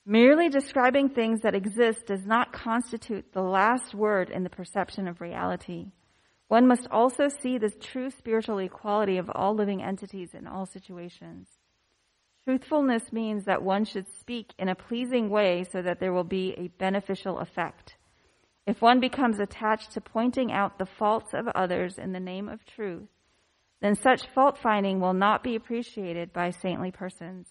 Merely 0.07 0.49
describing 0.49 1.11
things 1.11 1.43
that 1.43 1.55
exist 1.55 2.07
does 2.07 2.25
not 2.25 2.55
constitute 2.55 3.35
the 3.35 3.43
last 3.43 3.95
word 3.95 4.31
in 4.31 4.45
the 4.45 4.49
perception 4.49 5.07
of 5.07 5.21
reality. 5.21 5.89
One 6.47 6.67
must 6.67 6.89
also 6.91 7.29
see 7.29 7.59
the 7.59 7.69
true 7.69 8.09
spiritual 8.09 8.61
equality 8.61 9.19
of 9.19 9.31
all 9.35 9.55
living 9.55 9.83
entities 9.83 10.31
in 10.33 10.47
all 10.47 10.65
situations. 10.65 11.58
Truthfulness 12.49 13.13
means 13.13 13.45
that 13.45 13.63
one 13.63 13.85
should 13.85 14.09
speak 14.09 14.55
in 14.59 14.71
a 14.71 14.75
pleasing 14.75 15.29
way 15.29 15.65
so 15.65 15.83
that 15.83 16.01
there 16.01 16.15
will 16.15 16.25
be 16.25 16.55
a 16.57 16.69
beneficial 16.79 17.41
effect. 17.41 17.99
If 18.67 18.81
one 18.81 19.01
becomes 19.01 19.39
attached 19.39 19.93
to 19.93 20.01
pointing 20.01 20.51
out 20.51 20.79
the 20.79 20.87
faults 20.87 21.35
of 21.35 21.47
others 21.49 21.99
in 21.99 22.13
the 22.13 22.21
name 22.21 22.49
of 22.49 22.65
truth, 22.65 23.11
then 23.83 23.95
such 23.95 24.29
fault 24.29 24.57
finding 24.57 24.99
will 24.99 25.13
not 25.13 25.43
be 25.43 25.57
appreciated 25.57 26.33
by 26.33 26.49
saintly 26.49 26.91
persons. 26.91 27.49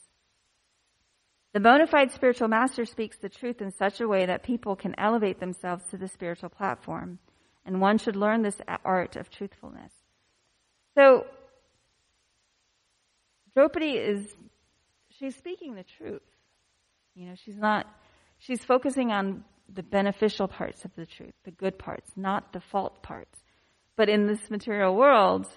The 1.54 1.60
bona 1.60 1.86
fide 1.86 2.10
spiritual 2.12 2.48
master 2.48 2.84
speaks 2.84 3.18
the 3.20 3.30
truth 3.30 3.62
in 3.62 3.70
such 3.70 4.02
a 4.02 4.08
way 4.08 4.26
that 4.26 4.42
people 4.42 4.76
can 4.76 4.96
elevate 4.98 5.40
themselves 5.40 5.84
to 5.92 5.98
the 5.98 6.08
spiritual 6.08 6.50
platform, 6.50 7.20
and 7.68 7.80
one 7.80 8.00
should 8.00 8.16
learn 8.16 8.42
this 8.42 8.60
art 8.84 9.16
of 9.16 9.30
truthfulness. 9.30 9.94
So, 10.96 11.28
Draupadi 13.54 13.92
is, 13.92 14.36
she's 15.20 15.36
speaking 15.36 15.76
the 15.76 15.86
truth. 15.98 16.22
You 17.16 17.28
know, 17.28 17.36
she's 17.36 17.58
not, 17.58 17.88
she's 18.38 18.64
focusing 18.64 19.12
on 19.12 19.44
the 19.74 19.84
beneficial 19.84 20.48
parts 20.48 20.86
of 20.86 20.92
the 20.96 21.06
truth, 21.06 21.34
the 21.44 21.52
good 21.52 21.78
parts, 21.78 22.12
not 22.16 22.54
the 22.54 22.60
fault 22.60 23.04
parts. 23.04 23.40
But 23.96 24.10
in 24.10 24.28
this 24.28 24.50
material 24.50 24.96
world, 24.96 25.48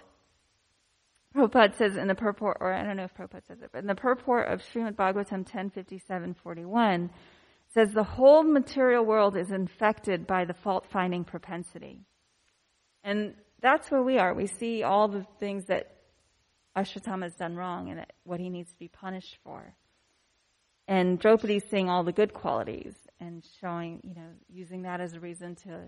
Prabhupada 1.36 1.76
says 1.76 1.96
in 1.96 2.08
the 2.08 2.14
purport, 2.14 2.56
or 2.60 2.72
I 2.72 2.82
don't 2.82 2.96
know 2.96 3.04
if 3.04 3.14
Prabhupada 3.14 3.46
says 3.46 3.60
it, 3.62 3.70
but 3.72 3.80
in 3.80 3.86
the 3.86 3.94
purport 3.94 4.48
of 4.48 4.62
Srimad 4.62 4.96
Bhagavatam 4.96 5.48
1057.41, 5.48 7.10
says 7.72 7.92
the 7.92 8.02
whole 8.02 8.42
material 8.42 9.04
world 9.04 9.36
is 9.36 9.52
infected 9.52 10.26
by 10.26 10.44
the 10.44 10.54
fault-finding 10.54 11.24
propensity. 11.24 12.00
And 13.04 13.34
that's 13.60 13.90
where 13.90 14.02
we 14.02 14.18
are. 14.18 14.34
We 14.34 14.46
see 14.46 14.82
all 14.82 15.06
the 15.06 15.24
things 15.38 15.66
that 15.66 15.99
Ashwatthama 16.76 17.24
has 17.24 17.34
done 17.34 17.56
wrong 17.56 17.90
and 17.90 18.06
what 18.24 18.40
he 18.40 18.48
needs 18.48 18.70
to 18.72 18.78
be 18.78 18.88
punished 18.88 19.38
for. 19.42 19.74
And 20.86 21.18
Draupadi's 21.18 21.64
seeing 21.70 21.88
all 21.88 22.02
the 22.02 22.12
good 22.12 22.32
qualities 22.32 22.94
and 23.20 23.44
showing, 23.60 24.00
you 24.02 24.14
know, 24.14 24.28
using 24.48 24.82
that 24.82 25.00
as 25.00 25.14
a 25.14 25.20
reason 25.20 25.54
to 25.56 25.80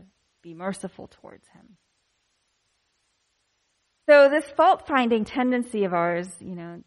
be 0.42 0.54
merciful 0.54 1.08
towards 1.08 1.46
him. 1.48 1.76
So 4.08 4.28
this 4.28 4.44
fault 4.56 4.86
finding 4.86 5.24
tendency 5.24 5.84
of 5.84 5.94
ours, 5.94 6.28
you 6.40 6.54
know, 6.54 6.82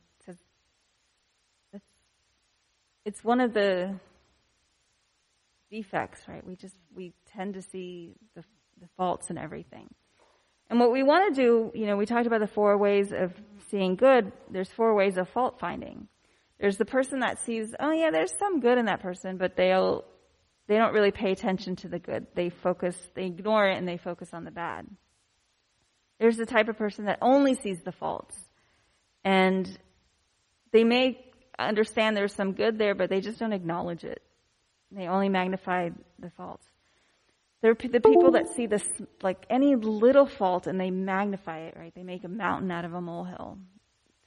it's 3.06 3.24
one 3.24 3.40
of 3.40 3.54
the 3.54 4.00
defects, 5.70 6.22
right? 6.28 6.46
We 6.46 6.56
just, 6.56 6.76
we 6.94 7.14
tend 7.28 7.54
to 7.54 7.62
see 7.62 8.16
the, 8.36 8.44
the 8.82 8.88
faults 8.98 9.30
in 9.30 9.38
everything. 9.38 9.94
And 10.70 10.80
what 10.80 10.92
we 10.92 11.04
want 11.04 11.34
to 11.34 11.42
do, 11.42 11.72
you 11.76 11.86
know, 11.86 11.96
we 11.96 12.06
talked 12.06 12.28
about 12.28 12.40
the 12.40 12.48
four 12.48 12.78
ways 12.78 13.12
of 13.12 13.34
seeing 13.70 13.96
good. 13.96 14.32
There's 14.50 14.70
four 14.70 14.96
ways 14.96 15.18
of 15.18 15.30
fault 15.30 15.60
finding. 15.60 16.08
There's 16.60 16.78
the 16.78 16.86
person 16.86 17.20
that 17.20 17.40
sees, 17.40 17.76
oh 17.80 17.92
yeah, 17.92 18.12
there's 18.12 18.34
some 18.38 18.60
good 18.60 18.78
in 18.78 18.86
that 18.86 19.02
person, 19.02 19.38
but 19.38 19.56
they'll, 19.56 20.06
they 20.68 20.78
don't 20.78 20.94
really 20.94 21.12
pay 21.12 21.32
attention 21.32 21.76
to 21.78 21.88
the 21.88 22.00
good. 22.00 22.28
They 22.34 22.50
focus, 22.50 22.98
they 23.14 23.26
ignore 23.26 23.68
it 23.68 23.78
and 23.78 23.88
they 23.88 23.98
focus 23.98 24.30
on 24.34 24.46
the 24.46 24.52
bad. 24.52 24.88
There's 26.20 26.38
the 26.38 26.46
type 26.46 26.70
of 26.70 26.78
person 26.78 27.06
that 27.06 27.20
only 27.22 27.56
sees 27.56 27.82
the 27.82 27.92
faults. 27.92 28.36
And 29.24 29.78
they 30.72 30.84
may 30.84 31.20
understand 31.60 32.16
there's 32.16 32.34
some 32.34 32.54
good 32.54 32.78
there, 32.78 32.96
but 32.96 33.10
they 33.10 33.22
just 33.22 33.40
don't 33.40 33.54
acknowledge 33.54 34.04
it. 34.04 34.22
They 34.92 35.08
only 35.08 35.30
magnify 35.30 35.90
the 36.20 36.30
faults. 36.32 36.66
There 37.62 37.72
are 37.72 37.76
the 37.76 38.00
people 38.00 38.32
that 38.32 38.54
see 38.56 38.68
this, 38.68 38.84
like 39.24 39.46
any 39.50 39.76
little 39.76 40.28
fault 40.28 40.68
and 40.68 40.80
they 40.80 40.92
magnify 40.92 41.60
it, 41.62 41.76
right? 41.78 41.94
They 41.96 42.04
make 42.04 42.24
a 42.24 42.30
mountain 42.30 42.70
out 42.70 42.86
of 42.86 42.94
a 42.94 43.02
molehill 43.02 43.58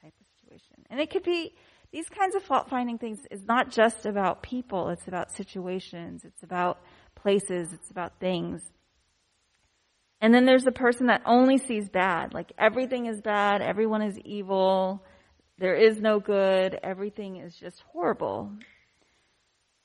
type 0.03 0.15
of 0.21 0.27
situation. 0.41 0.85
And 0.91 0.99
it 1.01 1.11
could 1.11 1.23
be, 1.23 1.55
these 1.93 2.09
kinds 2.09 2.35
of 2.35 2.43
fault 2.43 2.69
finding 2.69 2.99
things 2.99 3.21
is 3.31 3.47
not 3.47 3.71
just 3.71 4.07
about 4.07 4.43
people, 4.43 4.89
it's 4.91 5.07
about 5.09 5.31
situations, 5.31 6.25
it's 6.25 6.43
about 6.43 6.81
places, 7.15 7.73
it's 7.73 7.91
about 7.91 8.19
things. 8.19 8.63
And 10.21 10.35
then 10.35 10.45
there's 10.45 10.65
the 10.65 10.73
person 10.73 11.07
that 11.07 11.23
only 11.25 11.59
sees 11.59 11.89
bad. 11.89 12.35
Like 12.35 12.53
everything 12.59 13.07
is 13.07 13.21
bad, 13.21 13.63
everyone 13.63 14.03
is 14.03 14.19
evil, 14.25 15.05
there 15.59 15.77
is 15.77 16.01
no 16.01 16.21
good, 16.21 16.79
everything 16.83 17.37
is 17.37 17.55
just 17.55 17.81
horrible. 17.93 18.51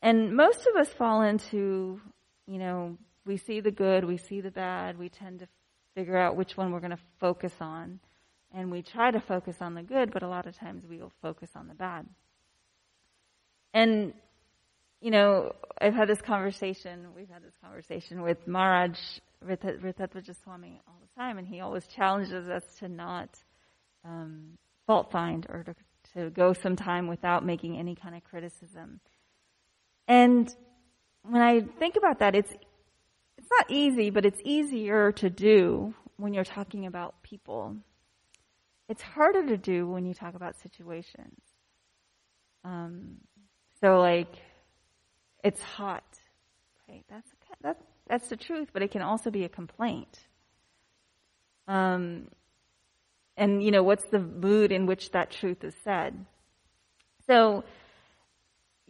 And 0.01 0.35
most 0.35 0.67
of 0.67 0.75
us 0.75 0.89
fall 0.89 1.21
into, 1.21 2.01
you 2.47 2.57
know, 2.59 2.97
we 3.25 3.37
see 3.37 3.59
the 3.59 3.71
good, 3.71 4.03
we 4.03 4.17
see 4.17 4.41
the 4.41 4.51
bad, 4.51 4.97
we 4.97 5.09
tend 5.09 5.39
to 5.39 5.47
figure 5.95 6.17
out 6.17 6.35
which 6.35 6.57
one 6.57 6.71
we're 6.71 6.79
going 6.79 6.91
to 6.91 7.03
focus 7.19 7.53
on. 7.59 7.99
And 8.53 8.71
we 8.71 8.81
try 8.81 9.11
to 9.11 9.19
focus 9.19 9.57
on 9.61 9.73
the 9.73 9.81
good, 9.81 10.11
but 10.11 10.21
a 10.21 10.27
lot 10.27 10.45
of 10.45 10.55
times 10.55 10.83
we 10.87 10.97
will 10.97 11.11
focus 11.21 11.49
on 11.55 11.67
the 11.67 11.73
bad. 11.73 12.05
And, 13.73 14.13
you 15.01 15.09
know, 15.09 15.53
I've 15.81 15.95
had 15.95 16.07
this 16.07 16.21
conversation, 16.21 17.07
we've 17.15 17.29
had 17.29 17.43
this 17.43 17.55
conversation 17.63 18.21
with 18.21 18.47
Maharaj 18.47 18.97
Rtadhvaja 19.43 20.35
Swami 20.43 20.79
all 20.87 20.99
the 21.01 21.19
time, 21.19 21.37
and 21.37 21.47
he 21.47 21.61
always 21.61 21.87
challenges 21.87 22.47
us 22.47 22.63
to 22.79 22.87
not 22.87 23.29
um, 24.05 24.57
fault 24.85 25.11
find 25.11 25.47
or 25.49 25.63
to, 25.63 25.75
to 26.13 26.29
go 26.29 26.53
some 26.53 26.75
time 26.75 27.07
without 27.07 27.43
making 27.43 27.77
any 27.77 27.95
kind 27.95 28.15
of 28.15 28.23
criticism. 28.23 28.99
And 30.07 30.53
when 31.23 31.41
I 31.41 31.61
think 31.61 31.95
about 31.95 32.19
that, 32.19 32.35
it's 32.35 32.53
it's 33.43 33.51
not 33.51 33.69
easy, 33.69 34.09
but 34.09 34.25
it's 34.25 34.39
easier 34.45 35.11
to 35.11 35.29
do 35.29 35.93
when 36.15 36.33
you're 36.33 36.45
talking 36.45 36.85
about 36.85 37.21
people. 37.23 37.75
It's 38.87 39.01
harder 39.01 39.45
to 39.47 39.57
do 39.57 39.85
when 39.85 40.05
you 40.05 40.13
talk 40.13 40.35
about 40.35 40.55
situations. 40.61 41.41
Um, 42.63 43.17
so, 43.81 43.99
like, 43.99 44.33
it's 45.43 45.61
hot. 45.61 46.05
Right? 46.87 47.03
That's 47.09 47.29
that's 47.61 47.83
that's 48.07 48.29
the 48.29 48.37
truth, 48.37 48.69
but 48.71 48.81
it 48.81 48.91
can 48.91 49.01
also 49.01 49.29
be 49.29 49.43
a 49.43 49.49
complaint. 49.49 50.19
Um, 51.67 52.29
and 53.35 53.61
you 53.61 53.71
know, 53.71 53.83
what's 53.83 54.05
the 54.05 54.19
mood 54.19 54.71
in 54.71 54.85
which 54.85 55.11
that 55.11 55.31
truth 55.31 55.65
is 55.65 55.73
said? 55.83 56.25
So, 57.27 57.65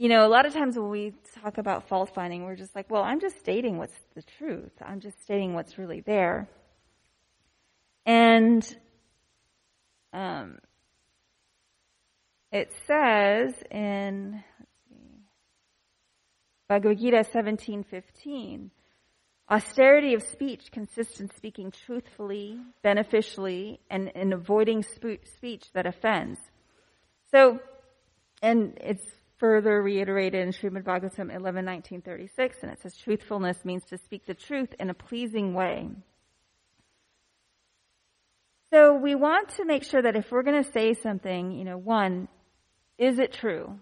you 0.03 0.09
know, 0.09 0.25
a 0.25 0.27
lot 0.27 0.45
of 0.45 0.51
times 0.51 0.77
when 0.77 0.89
we 0.89 1.13
talk 1.41 1.57
about 1.57 1.87
fault 1.87 2.13
finding, 2.13 2.43
we're 2.43 2.57
just 2.57 2.75
like, 2.75 2.91
well, 2.91 3.03
I'm 3.03 3.21
just 3.21 3.39
stating 3.39 3.77
what's 3.77 3.95
the 4.15 4.21
truth. 4.21 4.73
I'm 4.85 4.99
just 4.99 5.23
stating 5.23 5.53
what's 5.53 5.77
really 5.77 6.01
there. 6.01 6.49
And 8.05 8.61
um, 10.11 10.57
it 12.51 12.73
says 12.85 13.53
in 13.71 14.43
Bhagavad 16.67 16.99
Gita 16.99 17.25
17:15, 17.33 18.71
austerity 19.49 20.15
of 20.15 20.23
speech 20.23 20.69
consists 20.73 21.21
in 21.21 21.29
speaking 21.33 21.71
truthfully, 21.71 22.59
beneficially, 22.81 23.79
and 23.89 24.09
in 24.09 24.33
avoiding 24.33 24.83
speech 24.83 25.63
that 25.71 25.85
offends. 25.85 26.41
So, 27.31 27.61
and 28.41 28.77
it's 28.81 29.05
further 29.43 29.81
reiterated 29.81 30.41
in 30.41 30.53
Srimad 30.53 30.85
Bhagavatam 30.85 31.29
11:1936, 31.29 32.63
and 32.63 32.71
it 32.71 32.79
says 32.79 32.95
truthfulness 32.95 33.65
means 33.65 33.83
to 33.83 33.97
speak 33.97 34.25
the 34.25 34.33
truth 34.33 34.73
in 34.79 34.89
a 34.89 34.93
pleasing 34.93 35.53
way. 35.53 35.89
So 38.71 38.93
we 38.93 39.15
want 39.15 39.49
to 39.57 39.65
make 39.65 39.83
sure 39.83 40.01
that 40.01 40.15
if 40.15 40.31
we're 40.31 40.43
going 40.43 40.63
to 40.63 40.71
say 40.71 40.93
something, 40.93 41.51
you 41.51 41.65
know, 41.65 41.77
one, 41.77 42.29
is 42.97 43.19
it 43.19 43.33
true? 43.33 43.77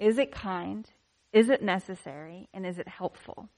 Is 0.00 0.18
it 0.18 0.32
kind? 0.32 0.84
Is 1.32 1.48
it 1.48 1.62
necessary? 1.62 2.48
And 2.52 2.66
is 2.66 2.80
it 2.80 2.88
helpful? 2.88 3.48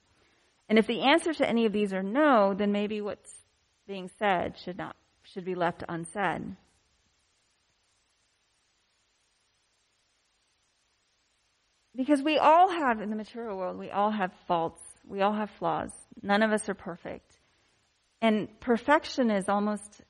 And 0.68 0.78
if 0.78 0.86
the 0.86 1.00
answer 1.00 1.32
to 1.32 1.48
any 1.48 1.64
of 1.64 1.72
these 1.72 1.94
are 1.94 2.02
no, 2.02 2.52
then 2.52 2.70
maybe 2.70 3.00
what's 3.00 3.32
being 3.86 4.10
said 4.18 4.58
should 4.58 4.76
not 4.76 4.94
should 5.22 5.46
be 5.46 5.54
left 5.54 5.84
unsaid. 5.88 6.54
Because 12.00 12.22
we 12.22 12.38
all 12.38 12.70
have, 12.70 13.00
in 13.00 13.10
the 13.10 13.16
material 13.16 13.56
world, 13.58 13.78
we 13.78 13.90
all 13.90 14.10
have 14.10 14.32
faults. 14.46 14.82
We 15.06 15.20
all 15.20 15.34
have 15.34 15.50
flaws. 15.58 15.90
None 16.22 16.42
of 16.42 16.50
us 16.50 16.68
are 16.68 16.74
perfect. 16.74 17.38
And 18.22 18.48
perfection 18.60 19.30
is 19.30 19.48
almost, 19.48 20.02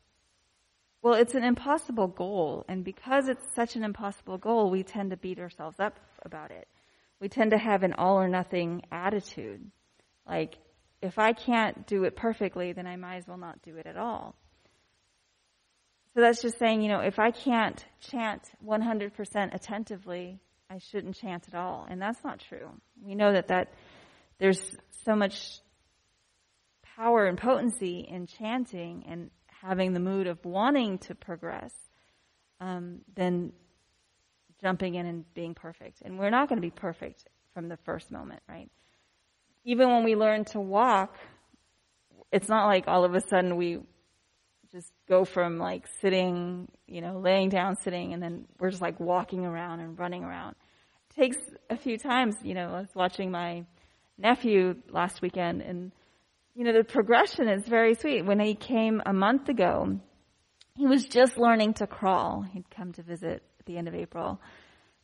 well, 1.02 1.14
it's 1.14 1.34
an 1.34 1.44
impossible 1.44 2.08
goal. 2.08 2.64
And 2.68 2.84
because 2.84 3.28
it's 3.28 3.44
such 3.54 3.76
an 3.76 3.82
impossible 3.82 4.38
goal, 4.38 4.70
we 4.70 4.82
tend 4.82 5.10
to 5.10 5.16
beat 5.16 5.38
ourselves 5.40 5.80
up 5.80 5.98
about 6.24 6.50
it 6.50 6.68
we 7.20 7.28
tend 7.28 7.50
to 7.50 7.58
have 7.58 7.82
an 7.82 7.92
all 7.92 8.16
or 8.16 8.28
nothing 8.28 8.82
attitude. 8.90 9.70
Like, 10.26 10.56
if 11.02 11.18
I 11.18 11.32
can't 11.32 11.86
do 11.86 12.04
it 12.04 12.16
perfectly, 12.16 12.72
then 12.72 12.86
I 12.86 12.96
might 12.96 13.18
as 13.18 13.28
well 13.28 13.38
not 13.38 13.62
do 13.62 13.76
it 13.76 13.86
at 13.86 13.96
all. 13.96 14.34
So 16.14 16.20
that's 16.20 16.42
just 16.42 16.58
saying, 16.58 16.82
you 16.82 16.88
know, 16.88 17.00
if 17.00 17.18
I 17.18 17.30
can't 17.30 17.84
chant 18.00 18.42
100% 18.66 19.54
attentively, 19.54 20.40
I 20.70 20.78
shouldn't 20.78 21.16
chant 21.16 21.48
at 21.48 21.54
all. 21.54 21.86
And 21.90 22.00
that's 22.00 22.22
not 22.22 22.38
true. 22.48 22.70
We 23.04 23.16
know 23.16 23.32
that, 23.32 23.48
that 23.48 23.72
there's 24.38 24.62
so 25.04 25.16
much 25.16 25.58
power 26.96 27.26
and 27.26 27.36
potency 27.36 28.06
in 28.08 28.26
chanting 28.26 29.04
and 29.08 29.30
having 29.48 29.92
the 29.92 30.00
mood 30.00 30.28
of 30.28 30.42
wanting 30.44 30.98
to 30.98 31.14
progress, 31.14 31.74
um, 32.60 33.00
then 33.16 33.52
jumping 34.62 34.94
in 34.94 35.06
and 35.06 35.34
being 35.34 35.54
perfect. 35.54 36.02
And 36.02 36.18
we're 36.18 36.30
not 36.30 36.48
going 36.48 36.58
to 36.58 36.66
be 36.66 36.70
perfect 36.70 37.24
from 37.52 37.68
the 37.68 37.76
first 37.78 38.10
moment, 38.10 38.42
right? 38.48 38.70
Even 39.64 39.88
when 39.88 40.04
we 40.04 40.14
learn 40.14 40.44
to 40.46 40.60
walk, 40.60 41.16
it's 42.32 42.48
not 42.48 42.66
like 42.66 42.86
all 42.86 43.04
of 43.04 43.14
a 43.14 43.20
sudden 43.20 43.56
we 43.56 43.80
just 44.72 44.92
go 45.08 45.24
from 45.24 45.58
like 45.58 45.86
sitting, 46.00 46.68
you 46.86 47.00
know, 47.00 47.18
laying 47.18 47.48
down, 47.48 47.76
sitting, 47.76 48.12
and 48.12 48.22
then 48.22 48.46
we're 48.58 48.70
just 48.70 48.82
like 48.82 49.00
walking 49.00 49.44
around 49.44 49.80
and 49.80 49.98
running 49.98 50.22
around. 50.22 50.54
It 51.10 51.20
takes 51.20 51.36
a 51.68 51.76
few 51.76 51.98
times, 51.98 52.36
you 52.42 52.54
know, 52.54 52.68
I 52.68 52.80
was 52.80 52.94
watching 52.94 53.30
my 53.30 53.64
nephew 54.16 54.76
last 54.90 55.22
weekend 55.22 55.62
and, 55.62 55.90
you 56.54 56.64
know, 56.64 56.72
the 56.72 56.84
progression 56.84 57.48
is 57.48 57.66
very 57.66 57.94
sweet. 57.94 58.24
When 58.24 58.38
he 58.38 58.54
came 58.54 59.02
a 59.04 59.12
month 59.12 59.48
ago, 59.48 59.98
he 60.76 60.86
was 60.86 61.04
just 61.04 61.36
learning 61.36 61.74
to 61.74 61.86
crawl. 61.86 62.42
He'd 62.52 62.70
come 62.70 62.92
to 62.92 63.02
visit 63.02 63.42
at 63.58 63.66
the 63.66 63.76
end 63.76 63.88
of 63.88 63.94
April. 63.94 64.40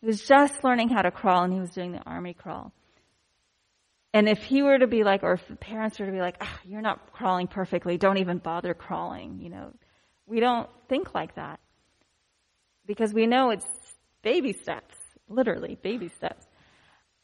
He 0.00 0.06
was 0.06 0.20
just 0.20 0.62
learning 0.62 0.90
how 0.90 1.02
to 1.02 1.10
crawl 1.10 1.42
and 1.42 1.52
he 1.52 1.60
was 1.60 1.70
doing 1.70 1.92
the 1.92 2.02
army 2.06 2.34
crawl. 2.34 2.72
And 4.16 4.30
if 4.30 4.42
he 4.42 4.62
were 4.62 4.78
to 4.78 4.86
be 4.86 5.04
like, 5.04 5.22
or 5.24 5.34
if 5.34 5.46
the 5.46 5.56
parents 5.56 5.98
were 5.98 6.06
to 6.06 6.10
be 6.10 6.20
like, 6.20 6.36
oh, 6.40 6.58
you're 6.64 6.80
not 6.80 7.12
crawling 7.12 7.48
perfectly, 7.48 7.98
don't 7.98 8.16
even 8.16 8.38
bother 8.38 8.72
crawling, 8.72 9.40
you 9.42 9.50
know, 9.50 9.74
we 10.26 10.40
don't 10.40 10.70
think 10.88 11.14
like 11.14 11.34
that. 11.34 11.60
Because 12.86 13.12
we 13.12 13.26
know 13.26 13.50
it's 13.50 13.66
baby 14.22 14.54
steps, 14.54 14.96
literally 15.28 15.76
baby 15.82 16.08
steps. 16.08 16.46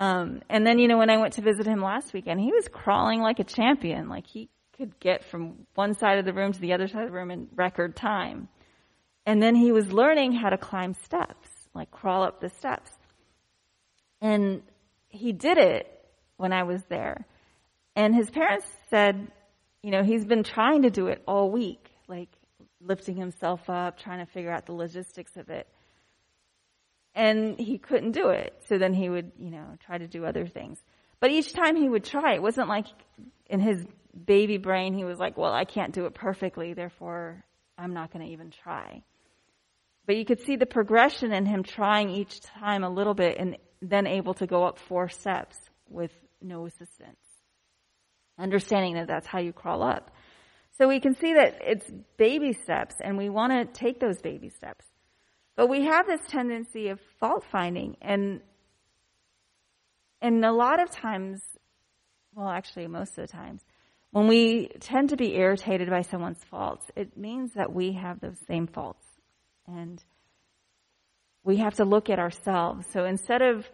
Um, 0.00 0.42
and 0.50 0.66
then, 0.66 0.78
you 0.78 0.87
know, 0.87 0.98
when 0.98 1.09
I 1.09 1.16
went 1.16 1.33
to 1.35 1.40
visit 1.40 1.64
him 1.64 1.81
last 1.81 2.12
weekend, 2.12 2.40
he 2.40 2.52
was 2.52 2.68
crawling 2.70 3.22
like 3.22 3.38
a 3.38 3.44
champion. 3.44 4.11
Like 4.11 4.26
he 4.26 4.50
could 4.76 5.00
get 5.00 5.24
from 5.24 5.66
one 5.74 5.94
side 5.94 6.18
of 6.18 6.26
the 6.26 6.35
room 6.35 6.52
to 6.52 6.61
the 6.61 6.74
other 6.74 6.88
side 6.88 7.05
of 7.05 7.09
the 7.09 7.16
room 7.16 7.31
in 7.31 7.48
record 7.55 7.96
time. 7.96 8.48
And 9.24 9.42
then 9.42 9.55
he 9.55 9.72
was 9.72 9.90
learning 9.90 10.33
how 10.33 10.50
to 10.50 10.59
climb 10.59 10.92
steps, 10.92 11.48
like 11.72 11.90
crawl 11.90 12.22
up 12.22 12.42
the 12.42 12.50
steps. 12.50 12.90
And 14.20 14.61
he 15.09 15.33
did 15.33 15.57
it 15.57 15.88
when 16.42 16.52
I 16.52 16.64
was 16.64 16.83
there. 16.88 17.24
And 17.94 18.12
his 18.12 18.28
parents 18.28 18.66
said, 18.90 19.31
you 19.81 19.92
know, 19.92 20.02
he's 20.02 20.24
been 20.24 20.42
trying 20.42 20.83
to 20.83 20.90
do 20.90 21.07
it 21.07 21.22
all 21.26 21.52
week, 21.52 21.88
like 22.09 22.31
lifting 22.81 23.14
himself 23.14 23.70
up, 23.70 23.96
trying 23.96 24.18
to 24.18 24.31
figure 24.33 24.50
out 24.50 24.66
the 24.66 24.72
logistics 24.72 25.37
of 25.37 25.50
it. 25.50 25.68
And 27.14 27.61
he 27.61 27.78
couldn't 27.78 28.11
do 28.12 28.31
it. 28.31 28.61
So 28.66 28.76
then 28.76 28.92
he 28.92 29.09
would, 29.09 29.31
you 29.38 29.50
know, 29.50 29.66
try 29.87 29.98
to 29.98 30.09
do 30.09 30.24
other 30.24 30.46
things. 30.46 30.83
But 31.20 31.31
each 31.31 31.52
time 31.52 31.76
he 31.76 31.88
would 31.88 32.05
try, 32.05 32.35
it 32.35 32.42
wasn't 32.42 32.68
like 32.68 32.87
in 33.46 33.61
his 33.61 33.87
baby 34.26 34.59
brain 34.59 34.94
he 34.94 35.05
was 35.05 35.20
like, 35.20 35.37
well, 35.37 35.52
I 35.52 35.64
can't 35.64 35.94
do 35.94 36.07
it 36.07 36.14
perfectly, 36.14 36.74
therefore 36.74 37.44
I'm 37.78 37.94
not 37.94 38.12
going 38.12 38.26
to 38.26 38.33
even 38.33 38.50
try. 38.50 39.05
But 40.07 40.16
you 40.16 40.24
could 40.24 40.40
see 40.40 40.57
the 40.57 40.66
progression 40.66 41.33
in 41.33 41.46
him 41.46 41.62
trying 41.62 42.11
each 42.11 42.40
time 42.40 42.83
a 42.83 42.90
little 42.90 43.14
bit 43.14 43.37
and 43.38 43.57
then 43.81 44.09
able 44.09 44.35
to 44.35 44.46
go 44.48 44.64
up 44.64 44.81
four 44.81 45.09
steps 45.09 45.57
with 45.88 46.11
no 46.42 46.66
assistance. 46.66 47.18
Understanding 48.38 48.94
that 48.94 49.07
that's 49.07 49.26
how 49.26 49.38
you 49.38 49.52
crawl 49.52 49.83
up. 49.83 50.11
So 50.78 50.88
we 50.88 51.00
can 51.00 51.14
see 51.14 51.35
that 51.35 51.59
it's 51.61 51.90
baby 52.16 52.52
steps 52.52 52.96
and 53.00 53.16
we 53.18 53.28
want 53.28 53.52
to 53.52 53.78
take 53.78 54.00
those 54.00 54.20
baby 54.20 54.48
steps. 54.48 54.85
But 55.55 55.68
we 55.68 55.85
have 55.85 56.07
this 56.07 56.22
tendency 56.28 56.88
of 56.88 56.98
fault 57.20 57.44
finding 57.50 57.96
and 58.00 58.40
and 60.22 60.44
a 60.44 60.52
lot 60.52 60.81
of 60.81 60.88
times, 60.90 61.42
well 62.35 62.48
actually 62.48 62.87
most 62.87 63.18
of 63.18 63.26
the 63.26 63.33
times, 63.33 63.62
when 64.12 64.28
we 64.28 64.68
tend 64.78 65.09
to 65.09 65.16
be 65.16 65.35
irritated 65.35 65.90
by 65.90 66.02
someone's 66.02 66.42
faults, 66.50 66.87
it 66.94 67.16
means 67.16 67.55
that 67.55 67.72
we 67.72 67.92
have 67.92 68.20
those 68.20 68.38
same 68.46 68.66
faults. 68.66 69.05
And 69.66 70.02
we 71.44 71.57
have 71.57 71.74
to 71.74 71.85
look 71.85 72.09
at 72.11 72.18
ourselves. 72.18 72.87
So 72.92 73.05
instead 73.05 73.42
of 73.42 73.66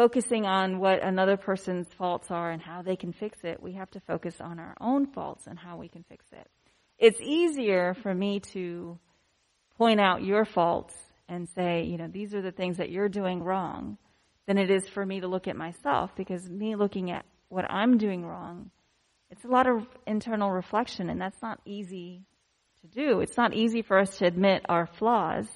focusing 0.00 0.46
on 0.46 0.78
what 0.78 1.02
another 1.04 1.36
person's 1.36 1.86
faults 1.98 2.30
are 2.30 2.50
and 2.50 2.62
how 2.62 2.80
they 2.80 2.96
can 2.96 3.12
fix 3.12 3.36
it, 3.44 3.62
we 3.62 3.74
have 3.74 3.90
to 3.90 4.00
focus 4.00 4.34
on 4.40 4.58
our 4.58 4.74
own 4.80 5.04
faults 5.04 5.46
and 5.46 5.58
how 5.58 5.76
we 5.76 5.90
can 5.90 6.02
fix 6.08 6.24
it. 6.32 6.48
It's 6.96 7.20
easier 7.20 7.92
for 8.02 8.14
me 8.14 8.40
to 8.54 8.98
point 9.76 10.00
out 10.00 10.24
your 10.24 10.46
faults 10.46 10.94
and 11.28 11.46
say, 11.50 11.82
you 11.82 11.98
know, 11.98 12.08
these 12.08 12.34
are 12.34 12.40
the 12.40 12.50
things 12.50 12.78
that 12.78 12.88
you're 12.88 13.10
doing 13.10 13.42
wrong 13.42 13.98
than 14.46 14.56
it 14.56 14.70
is 14.70 14.88
for 14.88 15.04
me 15.04 15.20
to 15.20 15.28
look 15.28 15.46
at 15.46 15.54
myself 15.54 16.12
because 16.16 16.48
me 16.48 16.76
looking 16.76 17.10
at 17.10 17.26
what 17.50 17.70
I'm 17.70 17.98
doing 17.98 18.24
wrong, 18.24 18.70
it's 19.30 19.44
a 19.44 19.48
lot 19.48 19.68
of 19.68 19.86
internal 20.06 20.50
reflection 20.50 21.10
and 21.10 21.20
that's 21.20 21.42
not 21.42 21.60
easy 21.66 22.22
to 22.80 22.86
do. 22.86 23.20
It's 23.20 23.36
not 23.36 23.52
easy 23.52 23.82
for 23.82 23.98
us 23.98 24.16
to 24.16 24.24
admit 24.24 24.64
our 24.66 24.86
flaws 24.86 25.46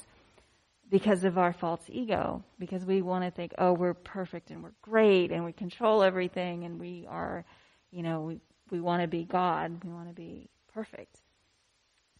because 0.94 1.24
of 1.24 1.38
our 1.38 1.52
false 1.52 1.82
ego, 1.88 2.44
because 2.60 2.84
we 2.84 3.02
want 3.02 3.24
to 3.24 3.30
think, 3.32 3.52
oh, 3.58 3.72
we're 3.72 3.94
perfect 3.94 4.52
and 4.52 4.62
we're 4.62 4.70
great 4.80 5.32
and 5.32 5.44
we 5.44 5.52
control 5.52 6.04
everything 6.04 6.62
and 6.62 6.78
we 6.78 7.04
are, 7.10 7.44
you 7.90 8.00
know, 8.00 8.20
we, 8.20 8.40
we 8.70 8.80
want 8.80 9.02
to 9.02 9.08
be 9.08 9.24
God. 9.24 9.82
We 9.82 9.92
want 9.92 10.06
to 10.06 10.14
be 10.14 10.48
perfect. 10.72 11.18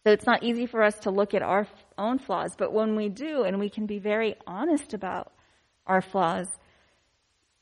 So 0.03 0.11
it's 0.11 0.25
not 0.25 0.43
easy 0.43 0.65
for 0.65 0.83
us 0.83 0.99
to 0.99 1.09
look 1.09 1.33
at 1.33 1.41
our 1.41 1.65
own 1.97 2.19
flaws, 2.19 2.57
but 2.57 2.73
when 2.73 2.97
we 2.97 3.07
do 3.07 3.43
and 3.43 3.59
we 3.61 3.69
can 3.69 3.85
be 3.85 3.97
very 3.97 4.35
honest 4.45 4.93
about 4.93 5.31
our 5.87 6.01
flaws, 6.01 6.49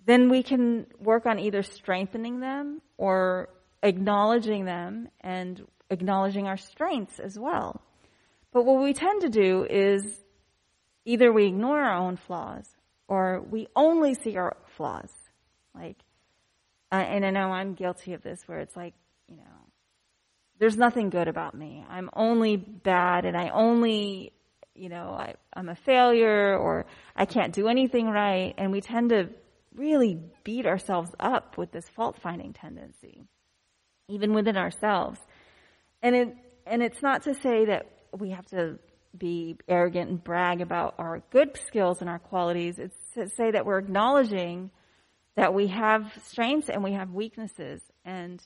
then 0.07 0.31
we 0.31 0.41
can 0.41 0.87
work 0.99 1.27
on 1.27 1.37
either 1.37 1.61
strengthening 1.61 2.39
them 2.39 2.81
or 2.97 3.49
acknowledging 3.83 4.65
them 4.65 5.09
and 5.21 5.63
acknowledging 5.91 6.47
our 6.47 6.57
strengths 6.57 7.19
as 7.19 7.37
well. 7.37 7.83
But 8.51 8.65
what 8.65 8.81
we 8.81 8.93
tend 8.93 9.21
to 9.21 9.29
do 9.29 9.67
is 9.69 10.22
either 11.05 11.31
we 11.31 11.47
ignore 11.47 11.79
our 11.79 11.95
own 11.95 12.17
flaws 12.17 12.65
or 13.07 13.41
we 13.49 13.67
only 13.75 14.13
see 14.13 14.37
our 14.37 14.55
flaws. 14.77 15.11
Like, 15.75 15.97
uh, 16.91 16.95
and 16.95 17.25
I 17.25 17.31
know 17.31 17.51
I'm 17.51 17.73
guilty 17.73 18.13
of 18.13 18.21
this 18.21 18.41
where 18.47 18.59
it's 18.59 18.75
like, 18.75 18.93
you 19.27 19.37
know, 19.37 19.43
there's 20.59 20.77
nothing 20.77 21.09
good 21.09 21.27
about 21.27 21.55
me. 21.55 21.85
I'm 21.89 22.09
only 22.13 22.55
bad 22.55 23.25
and 23.25 23.35
I 23.35 23.49
only, 23.49 24.31
you 24.75 24.89
know, 24.89 25.09
I, 25.09 25.35
I'm 25.53 25.69
a 25.69 25.75
failure 25.75 26.57
or 26.57 26.85
I 27.15 27.25
can't 27.25 27.53
do 27.53 27.67
anything 27.67 28.07
right. 28.07 28.53
And 28.57 28.71
we 28.71 28.81
tend 28.81 29.09
to 29.09 29.29
really 29.75 30.19
beat 30.43 30.65
ourselves 30.65 31.11
up 31.19 31.57
with 31.57 31.71
this 31.71 31.89
fault 31.89 32.17
finding 32.21 32.53
tendency, 32.53 33.23
even 34.07 34.33
within 34.33 34.55
ourselves. 34.55 35.19
And 36.01 36.15
it, 36.15 36.37
and 36.65 36.83
it's 36.83 37.01
not 37.01 37.23
to 37.23 37.33
say 37.33 37.65
that 37.65 37.87
we 38.17 38.29
have 38.29 38.45
to 38.47 38.77
be 39.17 39.57
arrogant 39.67 40.09
and 40.09 40.23
brag 40.23 40.61
about 40.61 40.95
our 40.97 41.21
good 41.29 41.57
skills 41.67 42.01
and 42.01 42.09
our 42.09 42.19
qualities. 42.19 42.79
It's 42.79 42.97
to 43.13 43.29
say 43.29 43.51
that 43.51 43.65
we're 43.65 43.79
acknowledging 43.79 44.71
that 45.35 45.53
we 45.53 45.67
have 45.67 46.11
strengths 46.25 46.69
and 46.69 46.83
we 46.83 46.93
have 46.93 47.11
weaknesses. 47.11 47.81
And 48.05 48.45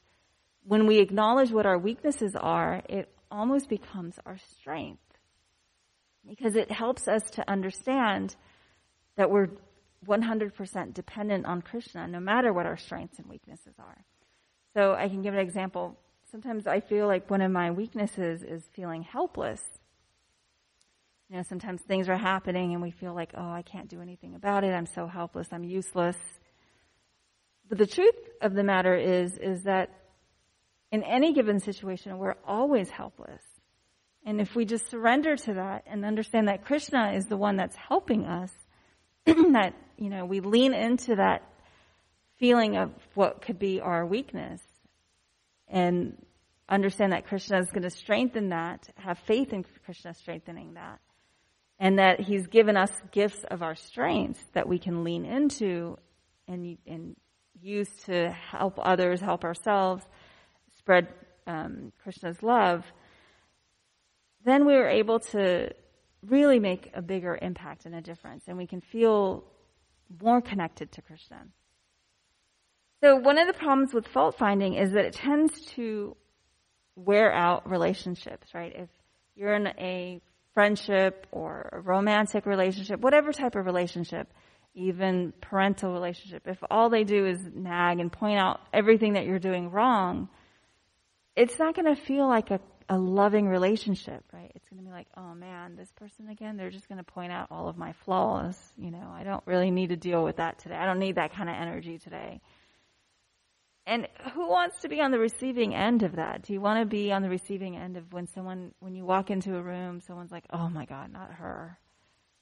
when 0.64 0.86
we 0.88 1.00
acknowledge 1.00 1.52
what 1.52 1.66
our 1.66 1.78
weaknesses 1.78 2.36
are, 2.36 2.82
it 2.90 3.10
almost 3.32 3.70
becomes 3.70 4.20
our 4.26 4.38
strength. 4.60 5.02
Because 6.28 6.56
it 6.56 6.72
helps 6.72 7.08
us 7.08 7.24
to 7.32 7.50
understand 7.50 8.36
that 9.16 9.30
we're 9.32 9.48
100% 10.06 10.94
dependent 10.94 11.46
on 11.46 11.62
Krishna 11.62 12.08
no 12.08 12.20
matter 12.20 12.54
what 12.54 12.66
our 12.66 12.78
strengths 12.78 13.20
and 13.20 13.28
weaknesses 13.28 13.74
are. 13.80 14.04
So 14.74 14.94
I 14.94 15.08
can 15.08 15.22
give 15.22 15.34
an 15.34 15.40
example. 15.40 15.98
Sometimes 16.30 16.68
I 16.68 16.82
feel 16.82 17.08
like 17.08 17.30
one 17.32 17.42
of 17.42 17.52
my 17.52 17.72
weaknesses 17.72 18.44
is 18.44 18.64
feeling 18.74 19.02
helpless 19.04 19.62
you 21.30 21.36
know, 21.36 21.44
sometimes 21.44 21.82
things 21.82 22.08
are 22.08 22.18
happening 22.18 22.74
and 22.74 22.82
we 22.82 22.92
feel 22.92 23.14
like, 23.14 23.32
oh, 23.36 23.52
I 23.52 23.62
can't 23.62 23.90
do 23.90 24.02
anything 24.02 24.36
about 24.36 24.64
it. 24.64 24.74
I'm 24.74 24.86
so 24.86 25.08
helpless. 25.08 25.48
I'm 25.52 25.64
useless. 25.64 26.18
But 27.68 27.78
the 27.78 27.86
truth 27.86 28.16
of 28.42 28.54
the 28.54 28.64
matter 28.64 28.96
is, 28.96 29.38
is 29.38 29.64
that 29.64 29.90
in 30.92 31.04
any 31.04 31.34
given 31.34 31.60
situation, 31.60 32.18
we're 32.18 32.38
always 32.46 32.90
helpless. 32.90 33.42
And 34.26 34.40
if 34.40 34.56
we 34.56 34.64
just 34.64 34.90
surrender 34.90 35.36
to 35.36 35.54
that 35.56 35.84
and 35.86 36.06
understand 36.06 36.48
that 36.48 36.64
Krishna 36.64 37.12
is 37.14 37.26
the 37.26 37.38
one 37.38 37.58
that's 37.58 37.76
helping 37.76 38.26
us, 38.26 38.52
that, 39.26 39.74
you 39.98 40.10
know, 40.10 40.26
we 40.26 40.40
lean 40.40 40.74
into 40.74 41.16
that 41.16 41.44
feeling 42.40 42.78
of 42.78 42.92
what 43.16 43.42
could 43.42 43.60
be 43.60 43.82
our 43.82 44.06
weakness 44.06 44.62
and 45.68 46.16
understand 46.70 47.12
that 47.12 47.28
Krishna 47.28 47.60
is 47.60 47.70
going 47.70 47.84
to 47.84 47.90
strengthen 47.90 48.50
that, 48.50 48.88
have 48.96 49.18
faith 49.20 49.52
in 49.52 49.66
Krishna 49.86 50.14
strengthening 50.14 50.76
that, 50.76 51.00
and 51.80 52.00
that 52.00 52.20
He's 52.20 52.48
given 52.48 52.78
us 52.78 52.92
gifts 53.12 53.44
of 53.50 53.62
our 53.62 53.76
strengths 53.76 54.44
that 54.54 54.68
we 54.68 54.80
can 54.80 55.04
lean 55.04 55.26
into 55.26 55.98
and, 56.48 56.78
and 56.88 57.16
use 57.62 57.90
to 58.06 58.32
help 58.32 58.80
others, 58.82 59.20
help 59.22 59.44
ourselves, 59.44 60.04
spread 60.78 61.08
um, 61.46 61.92
Krishna's 62.04 62.42
love, 62.42 62.84
then 64.46 64.66
we 64.66 64.76
are 64.76 64.88
able 64.88 65.20
to 65.20 65.70
really 66.26 66.60
make 66.60 66.92
a 66.94 67.02
bigger 67.02 67.38
impact 67.42 67.86
and 67.86 67.96
a 67.96 68.02
difference, 68.02 68.44
and 68.48 68.58
we 68.58 68.68
can 68.68 68.82
feel 68.82 69.44
more 70.22 70.42
connected 70.42 70.92
to 70.94 71.02
Krishna. 71.02 71.46
So 73.04 73.16
one 73.18 73.38
of 73.38 73.48
the 73.48 73.54
problems 73.54 73.94
with 73.94 74.08
fault 74.08 74.38
finding 74.38 74.74
is 74.74 74.92
that 74.94 75.06
it 75.06 75.14
tends 75.14 75.62
to 75.76 76.16
wear 76.96 77.32
out 77.32 77.70
relationships, 77.70 78.48
right? 78.54 78.74
If 78.76 78.90
you're 79.36 79.54
in 79.54 79.68
a 79.68 80.22
friendship 80.58 81.28
or 81.32 81.70
a 81.72 81.80
romantic 81.80 82.48
relationship, 82.48 83.00
whatever 83.00 83.32
type 83.32 83.54
of 83.54 83.64
relationship, 83.64 84.28
even 84.74 85.32
parental 85.40 85.94
relationship, 85.94 86.48
if 86.48 86.58
all 86.72 86.90
they 86.90 87.04
do 87.04 87.28
is 87.28 87.38
nag 87.54 88.00
and 88.00 88.12
point 88.12 88.40
out 88.40 88.60
everything 88.74 89.14
that 89.14 89.28
you're 89.28 89.38
doing 89.38 89.70
wrong, 89.70 90.28
it's 91.36 91.60
not 91.60 91.76
going 91.76 91.96
to 91.96 92.02
feel 92.02 92.28
like 92.28 92.50
a, 92.50 92.60
a 92.90 92.98
loving 92.98 93.48
relationship, 93.48 94.24
right? 94.34 94.52
It's 94.56 94.68
going 94.68 94.82
to 94.82 94.84
be 94.84 94.92
like, 94.92 95.06
oh 95.16 95.36
man, 95.36 95.76
this 95.76 95.92
person 95.92 96.28
again, 96.28 96.58
they're 96.58 96.72
just 96.72 96.90
going 96.90 96.98
to 96.98 97.04
point 97.04 97.32
out 97.32 97.50
all 97.52 97.70
of 97.70 97.78
my 97.78 97.94
flaws. 98.04 98.58
You 98.80 98.90
know, 98.90 99.14
I 99.14 99.22
don't 99.24 99.44
really 99.46 99.70
need 99.70 99.90
to 99.90 99.96
deal 99.96 100.24
with 100.24 100.38
that 100.38 100.58
today. 100.58 100.76
I 100.76 100.88
don't 100.88 100.98
need 100.98 101.18
that 101.18 101.36
kind 101.36 101.50
of 101.50 101.56
energy 101.56 102.00
today. 102.00 102.42
And 103.88 104.06
who 104.34 104.50
wants 104.50 104.82
to 104.82 104.90
be 104.90 105.00
on 105.00 105.12
the 105.12 105.18
receiving 105.18 105.74
end 105.74 106.04
of 106.04 106.18
that? 106.18 106.42
Do 106.42 106.52
you 106.52 106.60
want 106.60 106.82
to 106.82 106.86
be 106.86 107.14
on 107.14 107.22
the 107.22 107.30
receiving 107.30 107.78
end 107.78 107.96
of 107.96 108.12
when 108.12 108.28
someone, 108.28 108.74
when 108.80 108.94
you 108.94 109.06
walk 109.06 109.32
into 109.32 109.56
a 109.56 109.62
room, 109.62 110.02
someone's 110.02 110.32
like, 110.32 110.44
oh 110.52 110.68
my 110.68 110.84
God, 110.84 111.10
not 111.14 111.32
her. 111.32 111.80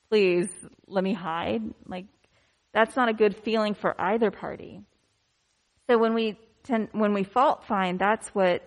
Please 0.09 0.49
let 0.87 1.03
me 1.03 1.13
hide. 1.13 1.61
Like, 1.85 2.07
that's 2.73 2.95
not 2.95 3.09
a 3.09 3.13
good 3.13 3.35
feeling 3.43 3.75
for 3.75 3.93
either 4.01 4.31
party. 4.31 4.81
So 5.87 5.99
when 5.99 6.15
we 6.15 6.39
tend, 6.63 6.89
when 6.93 7.13
we 7.13 7.23
fault 7.23 7.65
find, 7.67 7.99
that's 7.99 8.27
what, 8.29 8.63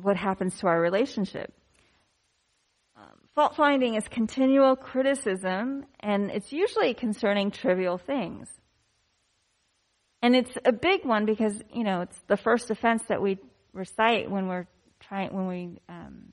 what 0.00 0.16
happens 0.16 0.56
to 0.60 0.68
our 0.68 0.80
relationship. 0.80 1.52
Um, 2.96 3.18
fault 3.34 3.56
finding 3.56 3.96
is 3.96 4.06
continual 4.08 4.76
criticism, 4.76 5.84
and 5.98 6.30
it's 6.30 6.52
usually 6.52 6.94
concerning 6.94 7.50
trivial 7.50 7.98
things. 7.98 8.48
And 10.22 10.34
it's 10.34 10.56
a 10.64 10.72
big 10.72 11.04
one 11.04 11.26
because, 11.26 11.54
you 11.72 11.84
know, 11.84 12.00
it's 12.02 12.20
the 12.26 12.36
first 12.36 12.70
offense 12.70 13.02
that 13.08 13.22
we 13.22 13.38
recite 13.72 14.30
when 14.30 14.48
we're 14.48 14.66
trying, 15.00 15.32
when 15.32 15.46
we 15.46 15.80
um, 15.88 16.24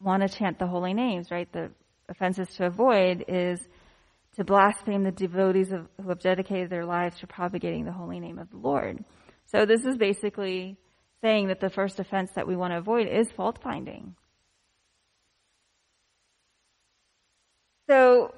want 0.00 0.22
to 0.22 0.28
chant 0.28 0.58
the 0.58 0.66
holy 0.66 0.94
names, 0.94 1.30
right? 1.30 1.50
The 1.52 1.70
offenses 2.08 2.48
to 2.56 2.66
avoid 2.66 3.24
is 3.28 3.60
to 4.36 4.44
blaspheme 4.44 5.04
the 5.04 5.12
devotees 5.12 5.72
of, 5.72 5.86
who 6.00 6.08
have 6.08 6.20
dedicated 6.20 6.70
their 6.70 6.84
lives 6.84 7.18
to 7.20 7.26
propagating 7.26 7.84
the 7.84 7.92
holy 7.92 8.20
name 8.20 8.38
of 8.38 8.50
the 8.50 8.58
Lord. 8.58 9.04
So 9.46 9.66
this 9.66 9.84
is 9.84 9.96
basically 9.96 10.76
saying 11.20 11.48
that 11.48 11.60
the 11.60 11.70
first 11.70 11.98
offense 12.00 12.30
that 12.34 12.46
we 12.46 12.56
want 12.56 12.72
to 12.72 12.78
avoid 12.78 13.08
is 13.08 13.30
fault 13.32 13.58
finding. 13.62 14.14
So 17.88 18.34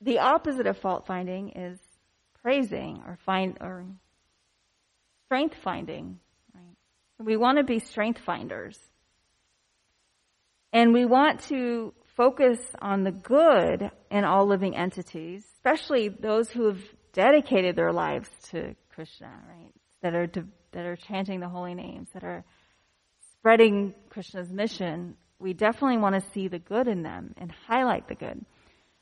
the 0.00 0.20
opposite 0.20 0.66
of 0.66 0.78
fault 0.78 1.06
finding 1.06 1.50
is 1.50 1.78
praising 2.42 3.02
or 3.06 3.18
find 3.26 3.58
or 3.60 3.84
strength 5.28 5.56
finding. 5.62 6.18
Right? 6.54 7.26
We 7.26 7.36
want 7.36 7.58
to 7.58 7.64
be 7.64 7.80
strength 7.80 8.20
finders. 8.24 8.78
And 10.72 10.94
we 10.94 11.04
want 11.04 11.40
to 11.48 11.92
focus 12.16 12.58
on 12.80 13.04
the 13.04 13.12
good 13.12 13.90
in 14.10 14.24
all 14.24 14.46
living 14.46 14.74
entities, 14.74 15.44
especially 15.56 16.08
those 16.08 16.50
who 16.50 16.66
have 16.66 16.80
dedicated 17.12 17.76
their 17.76 17.92
lives 17.92 18.30
to 18.50 18.74
Krishna, 18.94 19.30
right? 19.48 19.72
That 20.02 20.14
are 20.14 20.26
that 20.72 20.86
are 20.86 20.96
chanting 20.96 21.40
the 21.40 21.48
holy 21.48 21.74
names, 21.74 22.08
that 22.14 22.24
are 22.24 22.44
spreading 23.32 23.94
Krishna's 24.10 24.50
mission. 24.50 25.14
We 25.38 25.52
definitely 25.52 25.98
want 25.98 26.14
to 26.14 26.30
see 26.32 26.48
the 26.48 26.58
good 26.58 26.88
in 26.88 27.02
them 27.02 27.34
and 27.36 27.52
highlight 27.66 28.08
the 28.08 28.14
good. 28.14 28.44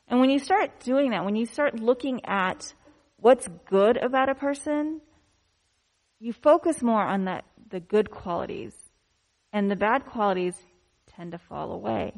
And 0.09 0.21
when 0.21 0.31
you 0.31 0.39
start 0.39 0.81
doing 0.81 1.11
that, 1.11 1.25
when 1.25 1.37
you 1.37 1.47
start 1.47 1.81
looking 1.81 2.25
at 2.27 2.75
what's 3.17 3.49
good 3.69 3.97
about 3.97 4.29
a 4.29 4.35
person, 4.35 5.01
you 6.19 6.33
focus 6.33 6.83
more 6.83 7.03
on 7.03 7.25
that, 7.25 7.45
the 7.71 7.81
good 7.81 8.11
qualities, 8.11 8.75
and 9.53 9.71
the 9.71 9.77
bad 9.77 10.07
qualities 10.07 10.57
tend 11.07 11.33
to 11.33 11.39
fall 11.39 11.73
away. 11.73 12.13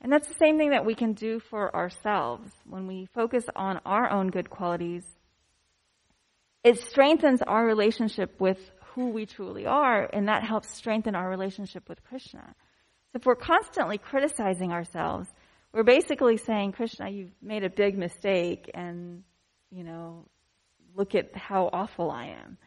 And 0.00 0.12
that's 0.12 0.28
the 0.28 0.34
same 0.34 0.58
thing 0.58 0.70
that 0.70 0.84
we 0.84 0.94
can 0.94 1.14
do 1.14 1.40
for 1.40 1.74
ourselves. 1.74 2.50
When 2.64 2.86
we 2.86 3.08
focus 3.14 3.44
on 3.54 3.80
our 3.84 4.10
own 4.10 4.28
good 4.28 4.50
qualities, 4.50 5.04
it 6.62 6.78
strengthens 6.78 7.42
our 7.42 7.64
relationship 7.64 8.40
with 8.40 8.58
who 8.94 9.10
we 9.10 9.26
truly 9.26 9.66
are, 9.66 10.08
and 10.12 10.28
that 10.28 10.42
helps 10.42 10.74
strengthen 10.74 11.14
our 11.14 11.28
relationship 11.28 11.88
with 11.88 12.02
Krishna. 12.04 12.54
So 13.12 13.16
if 13.16 13.26
we're 13.26 13.36
constantly 13.36 13.98
criticizing 13.98 14.72
ourselves, 14.72 15.28
we're 15.72 15.82
basically 15.82 16.38
saying, 16.38 16.72
Krishna, 16.72 17.10
you've 17.10 17.34
made 17.42 17.64
a 17.64 17.70
big 17.70 17.96
mistake, 17.98 18.70
and, 18.74 19.22
you 19.70 19.84
know, 19.84 20.24
look 20.94 21.14
at 21.14 21.36
how 21.36 21.68
awful 21.72 22.10
I 22.10 22.26
am 22.28 22.58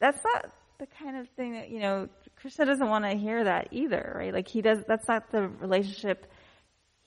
that's 0.00 0.22
not 0.24 0.52
the 0.78 0.86
kind 0.86 1.16
of 1.16 1.28
thing 1.30 1.52
that, 1.52 1.70
you 1.70 1.80
know, 1.80 2.08
Krishna 2.36 2.66
doesn't 2.66 2.88
want 2.88 3.04
to 3.04 3.16
hear 3.16 3.44
that 3.44 3.68
either, 3.70 4.14
right? 4.16 4.32
Like 4.32 4.48
he 4.48 4.60
does, 4.62 4.78
that's 4.86 5.08
not 5.08 5.30
the 5.30 5.48
relationship. 5.48 6.26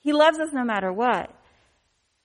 He 0.00 0.12
loves 0.12 0.38
us 0.38 0.52
no 0.52 0.64
matter 0.64 0.92
what. 0.92 1.32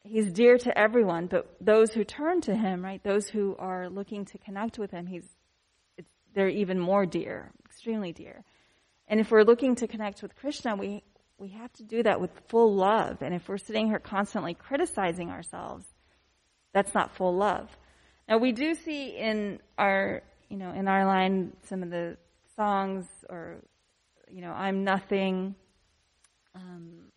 He's 0.03 0.31
dear 0.31 0.57
to 0.59 0.77
everyone, 0.77 1.27
but 1.27 1.55
those 1.59 1.91
who 1.91 2.03
turn 2.03 2.41
to 2.41 2.55
him, 2.55 2.83
right? 2.83 3.03
Those 3.03 3.27
who 3.27 3.55
are 3.57 3.89
looking 3.89 4.25
to 4.25 4.37
connect 4.37 4.77
with 4.77 4.91
him, 4.91 5.07
he's, 5.07 5.27
they're 6.33 6.49
even 6.49 6.79
more 6.79 7.05
dear, 7.05 7.51
extremely 7.65 8.11
dear. 8.11 8.43
And 9.07 9.19
if 9.19 9.31
we're 9.31 9.43
looking 9.43 9.75
to 9.75 9.87
connect 9.87 10.21
with 10.21 10.35
Krishna, 10.35 10.75
we, 10.75 11.03
we 11.37 11.49
have 11.49 11.71
to 11.73 11.83
do 11.83 12.03
that 12.03 12.21
with 12.21 12.31
full 12.47 12.75
love. 12.75 13.21
And 13.21 13.33
if 13.33 13.47
we're 13.47 13.57
sitting 13.57 13.87
here 13.87 13.99
constantly 13.99 14.53
criticizing 14.53 15.29
ourselves, 15.29 15.85
that's 16.73 16.93
not 16.93 17.15
full 17.15 17.35
love. 17.35 17.69
Now 18.27 18.37
we 18.37 18.51
do 18.51 18.75
see 18.75 19.09
in 19.09 19.59
our 19.77 20.23
you 20.49 20.57
know, 20.57 20.71
in 20.71 20.87
our 20.87 21.05
line, 21.05 21.53
some 21.63 21.83
of 21.83 21.89
the 21.89 22.17
songs 22.55 23.05
or, 23.29 23.57
you 24.29 24.41
know, 24.41 24.51
I'm 24.51 24.83
nothing 24.83 25.55
um, 26.55 27.11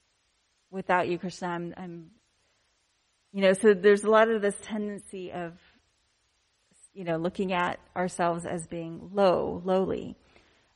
without 0.71 1.09
you, 1.09 1.19
Krishna. 1.19 1.49
I'm, 1.49 1.75
I'm, 1.77 2.11
you 3.33 3.43
know, 3.43 3.53
so 3.53 3.75
there's 3.75 4.05
a 4.05 4.11
lot 4.11 4.31
of 4.31 4.43
this 4.43 4.57
tendency 4.63 5.33
of, 5.33 5.53
you 6.95 7.05
know, 7.05 7.17
looking 7.17 7.53
at 7.53 7.79
ourselves 7.97 8.45
as 8.45 8.67
being 8.67 9.11
low, 9.13 9.63
lowly. 9.65 10.17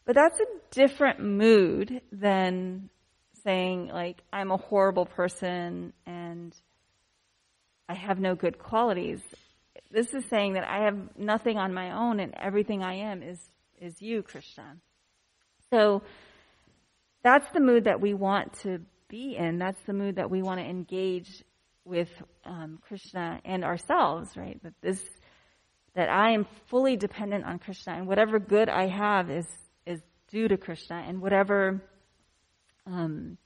But 0.04 0.14
that's 0.14 0.38
a 0.40 0.46
different 0.70 1.20
mood 1.20 2.00
than 2.10 2.90
saying, 3.44 3.88
like, 3.88 4.22
I'm 4.32 4.50
a 4.50 4.56
horrible 4.56 5.06
person 5.06 5.92
and 6.06 6.54
I 7.88 7.94
have 7.94 8.20
no 8.20 8.34
good 8.34 8.58
qualities. 8.58 9.20
This 9.92 10.14
is 10.14 10.24
saying 10.30 10.54
that 10.54 10.64
I 10.64 10.84
have 10.84 10.96
nothing 11.18 11.58
on 11.58 11.74
my 11.74 11.92
own 11.92 12.18
and 12.18 12.34
everything 12.34 12.82
I 12.82 12.94
am 13.10 13.22
is, 13.22 13.38
is 13.78 14.00
you, 14.00 14.22
Krishna. 14.22 14.76
So 15.70 16.02
that's 17.22 17.46
the 17.52 17.60
mood 17.60 17.84
that 17.84 18.00
we 18.00 18.14
want 18.14 18.54
to 18.60 18.80
be 19.08 19.36
in. 19.36 19.58
That's 19.58 19.80
the 19.86 19.92
mood 19.92 20.16
that 20.16 20.30
we 20.30 20.42
want 20.42 20.60
to 20.60 20.66
engage 20.66 21.44
with 21.84 22.08
um, 22.44 22.78
Krishna 22.86 23.40
and 23.44 23.64
ourselves, 23.64 24.36
right? 24.36 24.58
That 24.62 24.74
this, 24.80 25.00
that 25.94 26.08
I 26.08 26.32
am 26.32 26.46
fully 26.68 26.96
dependent 26.96 27.44
on 27.44 27.58
Krishna, 27.58 27.94
and 27.94 28.06
whatever 28.06 28.38
good 28.38 28.68
I 28.68 28.86
have 28.86 29.30
is 29.30 29.46
is 29.84 30.00
due 30.30 30.48
to 30.48 30.56
Krishna, 30.56 31.04
and 31.06 31.20
whatever 31.20 31.82
um, 32.86 33.36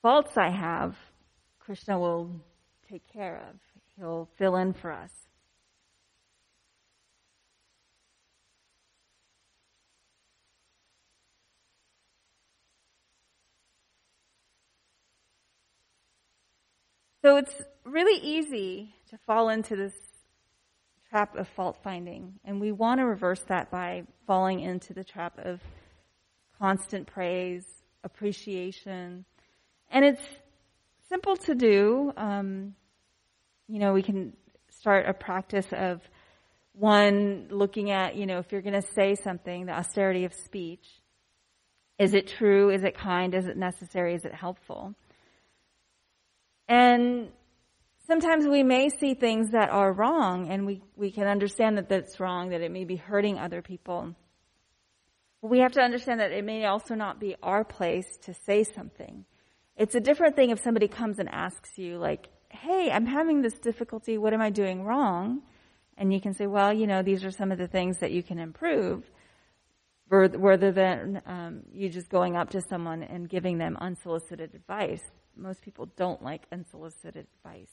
faults 0.00 0.32
I 0.36 0.50
have, 0.50 0.96
Krishna 1.60 1.98
will 1.98 2.30
take 2.90 3.06
care 3.12 3.44
of. 3.48 3.71
He'll 3.98 4.28
fill 4.36 4.56
in 4.56 4.72
for 4.72 4.90
us. 4.90 5.10
So 17.22 17.36
it's 17.36 17.62
really 17.84 18.20
easy 18.20 18.96
to 19.10 19.18
fall 19.18 19.48
into 19.48 19.76
this 19.76 19.92
trap 21.08 21.36
of 21.36 21.46
fault 21.46 21.78
finding, 21.84 22.40
and 22.44 22.60
we 22.60 22.72
want 22.72 22.98
to 22.98 23.04
reverse 23.04 23.42
that 23.42 23.70
by 23.70 24.02
falling 24.26 24.58
into 24.58 24.92
the 24.92 25.04
trap 25.04 25.38
of 25.38 25.60
constant 26.58 27.06
praise, 27.06 27.64
appreciation, 28.02 29.24
and 29.88 30.04
it's 30.04 30.22
simple 31.08 31.36
to 31.36 31.54
do. 31.54 32.12
Um, 32.16 32.74
you 33.72 33.78
know, 33.78 33.94
we 33.94 34.02
can 34.02 34.34
start 34.68 35.08
a 35.08 35.14
practice 35.14 35.66
of 35.72 36.02
one 36.74 37.46
looking 37.50 37.90
at, 37.90 38.16
you 38.16 38.26
know, 38.26 38.38
if 38.38 38.52
you're 38.52 38.60
going 38.60 38.78
to 38.78 38.86
say 38.94 39.14
something, 39.14 39.64
the 39.64 39.72
austerity 39.72 40.26
of 40.26 40.34
speech. 40.34 40.86
Is 41.98 42.12
it 42.12 42.28
true? 42.28 42.68
Is 42.68 42.84
it 42.84 42.94
kind? 42.94 43.34
Is 43.34 43.46
it 43.46 43.56
necessary? 43.56 44.14
Is 44.14 44.26
it 44.26 44.34
helpful? 44.34 44.94
And 46.68 47.30
sometimes 48.06 48.46
we 48.46 48.62
may 48.62 48.90
see 48.90 49.14
things 49.14 49.52
that 49.52 49.70
are 49.70 49.90
wrong 49.90 50.50
and 50.50 50.66
we, 50.66 50.82
we 50.94 51.10
can 51.10 51.26
understand 51.26 51.78
that 51.78 51.88
that's 51.88 52.20
wrong, 52.20 52.50
that 52.50 52.60
it 52.60 52.70
may 52.70 52.84
be 52.84 52.96
hurting 52.96 53.38
other 53.38 53.62
people. 53.62 54.14
We 55.40 55.60
have 55.60 55.72
to 55.72 55.80
understand 55.80 56.20
that 56.20 56.30
it 56.30 56.44
may 56.44 56.66
also 56.66 56.94
not 56.94 57.18
be 57.18 57.36
our 57.42 57.64
place 57.64 58.18
to 58.24 58.34
say 58.34 58.64
something. 58.64 59.24
It's 59.78 59.94
a 59.94 60.00
different 60.00 60.36
thing 60.36 60.50
if 60.50 60.62
somebody 60.62 60.88
comes 60.88 61.18
and 61.18 61.28
asks 61.30 61.78
you, 61.78 61.96
like, 61.96 62.28
hey, 62.52 62.90
I'm 62.92 63.06
having 63.06 63.42
this 63.42 63.54
difficulty. 63.54 64.18
What 64.18 64.34
am 64.34 64.40
I 64.40 64.50
doing 64.50 64.84
wrong? 64.84 65.42
And 65.96 66.12
you 66.12 66.20
can 66.20 66.34
say, 66.34 66.46
well, 66.46 66.72
you 66.72 66.86
know, 66.86 67.02
these 67.02 67.24
are 67.24 67.30
some 67.30 67.50
of 67.50 67.58
the 67.58 67.66
things 67.66 67.98
that 67.98 68.12
you 68.12 68.22
can 68.22 68.38
improve 68.38 69.10
rather 70.08 70.70
than 70.72 71.22
um, 71.26 71.62
you 71.72 71.88
just 71.88 72.10
going 72.10 72.36
up 72.36 72.50
to 72.50 72.60
someone 72.60 73.02
and 73.02 73.28
giving 73.28 73.56
them 73.56 73.78
unsolicited 73.80 74.54
advice. 74.54 75.02
Most 75.36 75.62
people 75.62 75.86
don't 75.96 76.22
like 76.22 76.42
unsolicited 76.52 77.26
advice. 77.44 77.72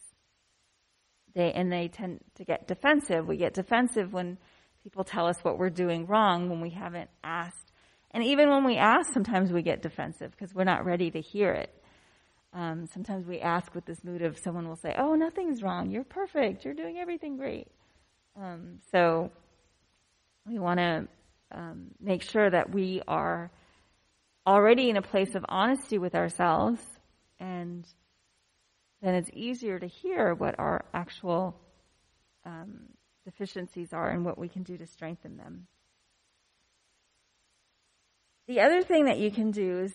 They 1.36 1.52
and 1.52 1.72
they 1.72 1.90
tend 1.90 2.22
to 2.36 2.46
get 2.46 2.68
defensive. 2.68 3.28
We 3.28 3.38
get 3.38 3.54
defensive 3.54 4.14
when 4.14 4.38
people 4.84 5.04
tell 5.04 5.28
us 5.28 5.38
what 5.44 5.60
we're 5.60 5.70
doing 5.70 6.08
wrong 6.08 6.50
when 6.50 6.62
we 6.62 6.70
haven't 6.70 7.10
asked. 7.24 7.74
And 8.12 8.24
even 8.24 8.50
when 8.50 8.64
we 8.64 8.78
ask, 8.78 9.14
sometimes 9.14 9.52
we 9.52 9.62
get 9.62 9.82
defensive 9.82 10.32
because 10.32 10.54
we're 10.56 10.64
not 10.64 10.86
ready 10.86 11.12
to 11.12 11.20
hear 11.20 11.52
it. 11.52 11.79
Um, 12.54 12.88
sometimes 12.88 13.28
we 13.28 13.40
ask 13.40 13.74
with 13.76 13.86
this 13.86 14.04
mood 14.04 14.22
of 14.22 14.38
someone 14.38 14.68
will 14.68 14.76
say, 14.76 14.96
"Oh, 14.98 15.16
nothing's 15.16 15.62
wrong. 15.62 15.92
You're 15.92 16.04
perfect. 16.04 16.66
You're 16.66 16.74
doing 16.74 16.98
everything 16.98 17.38
great." 17.38 17.68
Um, 18.36 18.80
so 18.92 19.32
we 20.48 20.58
want 20.58 20.80
to 20.80 21.08
um, 21.52 21.92
make 22.00 22.24
sure 22.24 22.50
that 22.50 22.72
we 22.72 23.02
are 23.08 23.52
already 24.48 24.90
in 24.90 24.98
a 24.98 25.02
place 25.02 25.36
of 25.36 25.46
honesty 25.48 25.98
with 25.98 26.16
ourselves, 26.16 26.82
and 27.40 27.86
then 29.02 29.14
it's 29.14 29.30
easier 29.34 29.78
to 29.78 29.88
hear 29.88 30.34
what 30.34 30.58
our 30.58 30.86
actual 30.94 31.56
um, 32.46 32.88
deficiencies 33.26 33.94
are 33.94 34.10
and 34.10 34.26
what 34.26 34.38
we 34.38 34.48
can 34.48 34.64
do 34.64 34.78
to 34.78 34.88
strengthen 34.88 35.38
them. 35.38 35.68
The 38.48 38.62
other 38.62 38.82
thing 38.82 39.06
that 39.06 39.20
you 39.20 39.30
can 39.30 39.52
do 39.52 39.80
is 39.82 39.94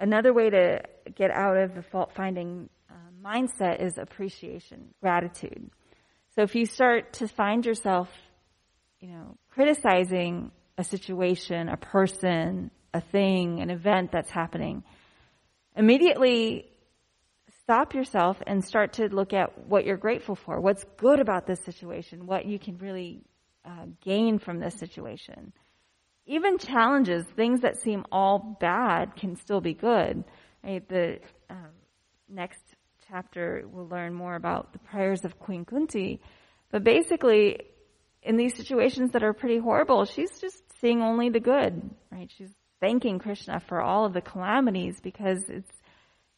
another 0.00 0.32
way 0.32 0.50
to 0.50 0.80
get 1.14 1.30
out 1.30 1.56
of 1.56 1.74
the 1.74 1.82
fault 1.82 2.12
finding 2.14 2.68
uh, 2.90 2.94
mindset 3.24 3.82
is 3.82 3.98
appreciation, 3.98 4.94
gratitude. 5.00 5.70
So 6.34 6.42
if 6.42 6.54
you 6.54 6.66
start 6.66 7.14
to 7.14 7.28
find 7.28 7.64
yourself, 7.66 8.08
you 9.00 9.08
know, 9.08 9.36
criticizing 9.50 10.52
a 10.76 10.84
situation, 10.84 11.68
a 11.68 11.76
person, 11.76 12.70
a 12.94 13.00
thing, 13.00 13.60
an 13.60 13.70
event 13.70 14.12
that's 14.12 14.30
happening, 14.30 14.84
immediately 15.76 16.70
stop 17.62 17.94
yourself 17.94 18.38
and 18.46 18.64
start 18.64 18.94
to 18.94 19.08
look 19.08 19.32
at 19.32 19.66
what 19.66 19.84
you're 19.84 19.96
grateful 19.96 20.34
for, 20.34 20.60
what's 20.60 20.84
good 20.96 21.20
about 21.20 21.46
this 21.46 21.60
situation, 21.64 22.26
what 22.26 22.46
you 22.46 22.58
can 22.58 22.78
really 22.78 23.20
uh, 23.64 23.84
gain 24.00 24.38
from 24.38 24.58
this 24.58 24.74
situation. 24.74 25.52
Even 26.28 26.58
challenges, 26.58 27.24
things 27.34 27.62
that 27.62 27.78
seem 27.78 28.04
all 28.12 28.56
bad, 28.60 29.16
can 29.16 29.34
still 29.34 29.60
be 29.60 29.74
good. 29.74 30.22
Right? 30.62 30.88
The 30.88 31.18
um, 31.50 31.70
next 32.28 32.62
chapter 33.08 33.64
we'll 33.66 33.88
learn 33.88 34.14
more 34.14 34.36
about 34.36 34.72
the 34.72 34.78
prayers 34.78 35.24
of 35.24 35.38
Queen 35.38 35.64
Kunti, 35.64 36.20
but 36.70 36.84
basically, 36.84 37.62
in 38.22 38.36
these 38.36 38.54
situations 38.54 39.12
that 39.12 39.22
are 39.22 39.32
pretty 39.32 39.58
horrible, 39.58 40.04
she's 40.04 40.38
just 40.38 40.62
seeing 40.80 41.00
only 41.00 41.30
the 41.30 41.40
good. 41.40 41.90
Right? 42.12 42.30
She's 42.36 42.52
thanking 42.78 43.18
Krishna 43.18 43.60
for 43.60 43.80
all 43.80 44.04
of 44.04 44.12
the 44.12 44.20
calamities 44.20 45.00
because 45.00 45.48
it's 45.48 45.72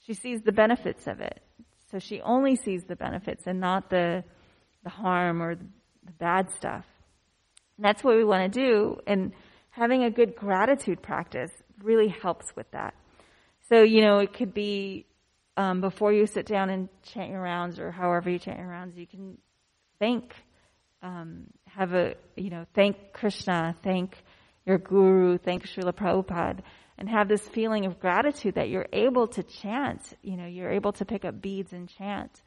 she 0.06 0.14
sees 0.14 0.42
the 0.42 0.52
benefits 0.52 1.06
of 1.06 1.20
it. 1.20 1.42
So 1.90 1.98
she 1.98 2.20
only 2.20 2.56
sees 2.56 2.84
the 2.84 2.96
benefits 2.96 3.46
and 3.46 3.60
not 3.60 3.90
the, 3.90 4.24
the 4.84 4.90
harm 4.90 5.42
or 5.42 5.56
the, 5.56 5.64
bad 6.18 6.50
stuff. 6.56 6.84
And 7.76 7.84
that's 7.84 8.02
what 8.02 8.16
we 8.16 8.24
want 8.24 8.52
to 8.52 8.60
do. 8.60 8.98
And 9.06 9.32
having 9.80 10.04
a 10.04 10.10
good 10.10 10.36
gratitude 10.36 11.00
practice 11.00 11.50
really 11.82 12.08
helps 12.08 12.54
with 12.54 12.70
that. 12.72 12.92
So, 13.70 13.82
you 13.82 14.02
know, 14.02 14.18
it 14.18 14.34
could 14.34 14.52
be 14.52 15.06
um, 15.56 15.80
before 15.80 16.12
you 16.12 16.26
sit 16.26 16.44
down 16.44 16.68
and 16.68 16.90
chant 17.02 17.30
your 17.30 17.40
rounds 17.40 17.80
or 17.80 17.90
however 17.90 18.28
you 18.28 18.38
chant 18.38 18.58
your 18.58 18.68
rounds, 18.68 18.94
you 18.94 19.06
can 19.06 19.38
thank, 19.98 20.34
um, 21.02 21.46
have 21.64 21.94
a, 21.94 22.14
you 22.36 22.50
know, 22.50 22.66
thank 22.74 23.14
Krishna, 23.14 23.74
thank 23.82 24.22
your 24.66 24.76
guru, 24.76 25.38
thank 25.38 25.66
Srila 25.66 25.94
Prabhupada 25.94 26.60
and 26.98 27.08
have 27.08 27.26
this 27.26 27.40
feeling 27.48 27.86
of 27.86 27.98
gratitude 27.98 28.56
that 28.56 28.68
you're 28.68 28.88
able 28.92 29.28
to 29.28 29.42
chant, 29.42 30.02
you 30.22 30.36
know, 30.36 30.46
you're 30.46 30.70
able 30.70 30.92
to 30.92 31.06
pick 31.06 31.24
up 31.24 31.40
beads 31.40 31.72
and 31.72 31.88
chant 31.88 32.42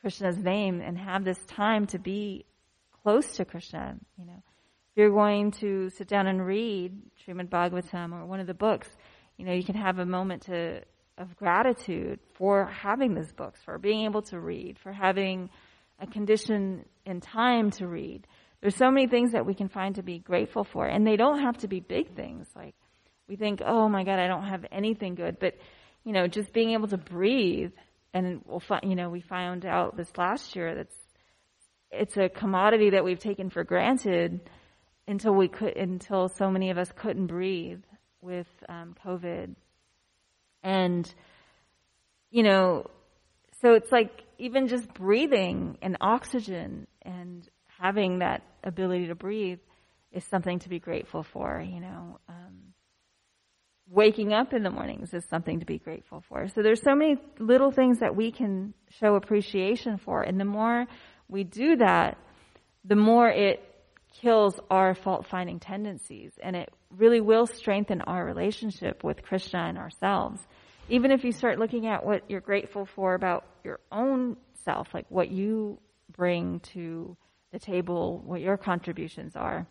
Krishna's 0.00 0.38
name 0.38 0.80
and 0.80 0.98
have 0.98 1.24
this 1.24 1.38
time 1.46 1.86
to 1.86 2.00
be 2.00 2.46
close 3.04 3.36
to 3.36 3.44
Krishna, 3.44 3.94
you 4.18 4.26
know. 4.26 4.42
You're 4.96 5.10
going 5.10 5.50
to 5.52 5.90
sit 5.90 6.08
down 6.08 6.26
and 6.26 6.44
read 6.44 6.92
Srimad 7.26 7.48
Bhagavatam 7.48 8.12
or 8.12 8.26
one 8.26 8.40
of 8.40 8.46
the 8.46 8.54
books, 8.54 8.88
you 9.36 9.44
know, 9.44 9.52
you 9.52 9.64
can 9.64 9.74
have 9.74 9.98
a 9.98 10.06
moment 10.06 10.42
to 10.42 10.82
of 11.16 11.36
gratitude 11.36 12.18
for 12.34 12.66
having 12.66 13.14
these 13.14 13.32
books, 13.32 13.60
for 13.64 13.78
being 13.78 14.04
able 14.04 14.22
to 14.22 14.38
read, 14.38 14.78
for 14.78 14.92
having 14.92 15.48
a 16.00 16.06
condition 16.06 16.84
and 17.06 17.22
time 17.22 17.70
to 17.70 17.86
read. 17.86 18.26
There's 18.60 18.74
so 18.74 18.90
many 18.90 19.06
things 19.06 19.32
that 19.32 19.46
we 19.46 19.54
can 19.54 19.68
find 19.68 19.94
to 19.94 20.02
be 20.02 20.18
grateful 20.18 20.64
for, 20.64 20.86
and 20.86 21.06
they 21.06 21.16
don't 21.16 21.40
have 21.40 21.58
to 21.58 21.68
be 21.68 21.80
big 21.80 22.16
things 22.16 22.48
like 22.56 22.74
we 23.28 23.36
think, 23.36 23.62
oh 23.64 23.88
my 23.88 24.04
God, 24.04 24.18
I 24.18 24.26
don't 24.26 24.44
have 24.44 24.64
anything 24.72 25.14
good. 25.14 25.38
But, 25.38 25.54
you 26.04 26.12
know, 26.12 26.26
just 26.26 26.52
being 26.52 26.72
able 26.72 26.88
to 26.88 26.98
breathe, 26.98 27.72
and 28.12 28.42
we'll 28.46 28.60
find, 28.60 28.82
you 28.88 28.96
know, 28.96 29.08
we 29.08 29.20
found 29.20 29.64
out 29.64 29.96
this 29.96 30.10
last 30.16 30.56
year 30.56 30.74
that's 30.74 30.96
it's 31.90 32.16
a 32.16 32.28
commodity 32.28 32.90
that 32.90 33.04
we've 33.04 33.20
taken 33.20 33.50
for 33.50 33.62
granted 33.62 34.40
until 35.06 35.34
we 35.34 35.48
could, 35.48 35.76
until 35.76 36.28
so 36.28 36.50
many 36.50 36.70
of 36.70 36.78
us 36.78 36.90
couldn't 36.96 37.26
breathe 37.26 37.82
with 38.20 38.46
um, 38.68 38.94
COVID, 39.04 39.54
and 40.62 41.14
you 42.30 42.42
know, 42.42 42.86
so 43.60 43.74
it's 43.74 43.92
like 43.92 44.22
even 44.38 44.68
just 44.68 44.92
breathing 44.94 45.78
and 45.82 45.96
oxygen 46.00 46.86
and 47.02 47.48
having 47.78 48.20
that 48.20 48.42
ability 48.62 49.08
to 49.08 49.14
breathe 49.14 49.60
is 50.10 50.24
something 50.24 50.58
to 50.60 50.68
be 50.68 50.78
grateful 50.78 51.22
for. 51.22 51.60
You 51.60 51.80
know. 51.80 52.18
Um, 52.28 52.74
waking 53.90 54.32
up 54.32 54.52
in 54.52 54.62
the 54.62 54.70
mornings 54.70 55.12
is 55.12 55.24
something 55.28 55.60
to 55.60 55.66
be 55.66 55.78
grateful 55.78 56.22
for. 56.28 56.48
So 56.48 56.62
there's 56.62 56.82
so 56.82 56.94
many 56.94 57.16
little 57.38 57.70
things 57.70 57.98
that 57.98 58.16
we 58.16 58.32
can 58.32 58.72
show 58.88 59.14
appreciation 59.14 59.98
for. 59.98 60.22
And 60.22 60.40
the 60.40 60.44
more 60.44 60.86
we 61.28 61.44
do 61.44 61.76
that, 61.76 62.16
the 62.84 62.96
more 62.96 63.28
it 63.28 63.62
kills 64.20 64.58
our 64.70 64.94
fault 64.94 65.26
finding 65.26 65.60
tendencies 65.60 66.32
and 66.42 66.56
it 66.56 66.70
really 66.96 67.20
will 67.20 67.46
strengthen 67.46 68.00
our 68.02 68.24
relationship 68.24 69.04
with 69.04 69.22
Krishna 69.22 69.60
and 69.60 69.76
ourselves. 69.78 70.40
Even 70.88 71.10
if 71.10 71.24
you 71.24 71.32
start 71.32 71.58
looking 71.58 71.86
at 71.86 72.04
what 72.04 72.22
you're 72.30 72.40
grateful 72.40 72.86
for 72.86 73.14
about 73.14 73.44
your 73.64 73.80
own 73.90 74.36
self, 74.64 74.88
like 74.94 75.06
what 75.08 75.30
you 75.30 75.78
bring 76.16 76.60
to 76.60 77.16
the 77.52 77.58
table, 77.58 78.22
what 78.24 78.40
your 78.40 78.56
contributions 78.56 79.36
are 79.36 79.66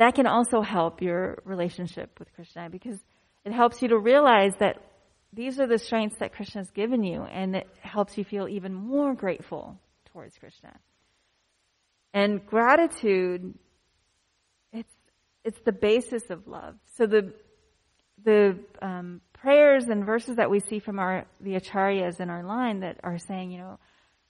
that 0.00 0.14
can 0.14 0.26
also 0.26 0.62
help 0.62 1.02
your 1.02 1.42
relationship 1.44 2.18
with 2.18 2.32
Krishna 2.34 2.70
because 2.70 2.98
it 3.44 3.52
helps 3.52 3.82
you 3.82 3.88
to 3.88 3.98
realize 3.98 4.52
that 4.58 4.82
these 5.30 5.60
are 5.60 5.66
the 5.66 5.76
strengths 5.76 6.16
that 6.20 6.32
Krishna 6.32 6.62
has 6.62 6.70
given 6.70 7.04
you 7.04 7.22
and 7.22 7.54
it 7.54 7.68
helps 7.82 8.16
you 8.16 8.24
feel 8.24 8.48
even 8.48 8.72
more 8.72 9.14
grateful 9.14 9.78
towards 10.06 10.38
Krishna. 10.38 10.74
And 12.12 12.44
gratitude, 12.44 13.54
it's, 14.72 14.94
it's 15.44 15.60
the 15.64 15.72
basis 15.72 16.30
of 16.30 16.46
love. 16.46 16.74
So 16.96 17.06
the, 17.06 17.32
the 18.24 18.58
um, 18.82 19.20
prayers 19.32 19.84
and 19.88 20.04
verses 20.04 20.36
that 20.36 20.50
we 20.50 20.60
see 20.60 20.78
from 20.78 20.98
our, 20.98 21.26
the 21.40 21.54
acharyas 21.54 22.20
in 22.20 22.30
our 22.30 22.42
line 22.42 22.80
that 22.80 22.98
are 23.02 23.18
saying, 23.18 23.52
you 23.52 23.58
know, 23.58 23.78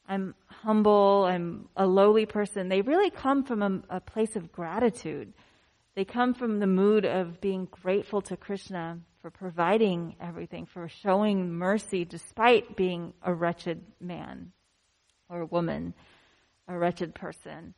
I'm 0.08 0.34
humble, 0.46 1.24
I'm 1.24 1.68
a 1.76 1.86
lowly 1.86 2.26
person, 2.26 2.68
they 2.68 2.82
really 2.82 3.10
come 3.10 3.44
from 3.44 3.62
a, 3.62 3.96
a 3.96 4.00
place 4.00 4.34
of 4.34 4.50
gratitude 4.50 5.32
they 5.94 6.04
come 6.04 6.34
from 6.34 6.60
the 6.60 6.66
mood 6.66 7.04
of 7.04 7.40
being 7.40 7.66
grateful 7.70 8.22
to 8.22 8.36
Krishna 8.36 9.00
for 9.20 9.30
providing 9.30 10.16
everything, 10.20 10.66
for 10.66 10.88
showing 10.88 11.52
mercy 11.52 12.04
despite 12.04 12.76
being 12.76 13.12
a 13.22 13.34
wretched 13.34 13.84
man 14.00 14.52
or 15.28 15.44
woman, 15.44 15.94
a 16.70 16.78
wretched 16.78 17.14
person. 17.14 17.74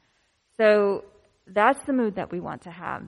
So 0.56 1.04
that's 1.46 1.80
the 1.86 1.92
mood 1.92 2.16
that 2.16 2.30
we 2.30 2.40
want 2.40 2.62
to 2.62 2.70
have. 2.70 3.02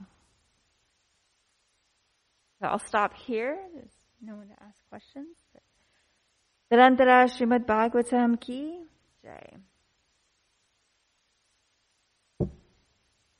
So 2.59 2.67
I'll 2.67 2.79
stop 2.87 3.13
here. 3.15 3.57
There's 3.73 3.91
no 4.21 4.35
one 4.35 4.47
to 4.47 4.63
ask 4.63 4.77
questions. 4.89 5.37
Tarantara 6.71 7.29
Srimad 7.29 7.65
Bhagavatam 7.65 8.41
ki 8.41 8.79
jai. 9.23 9.57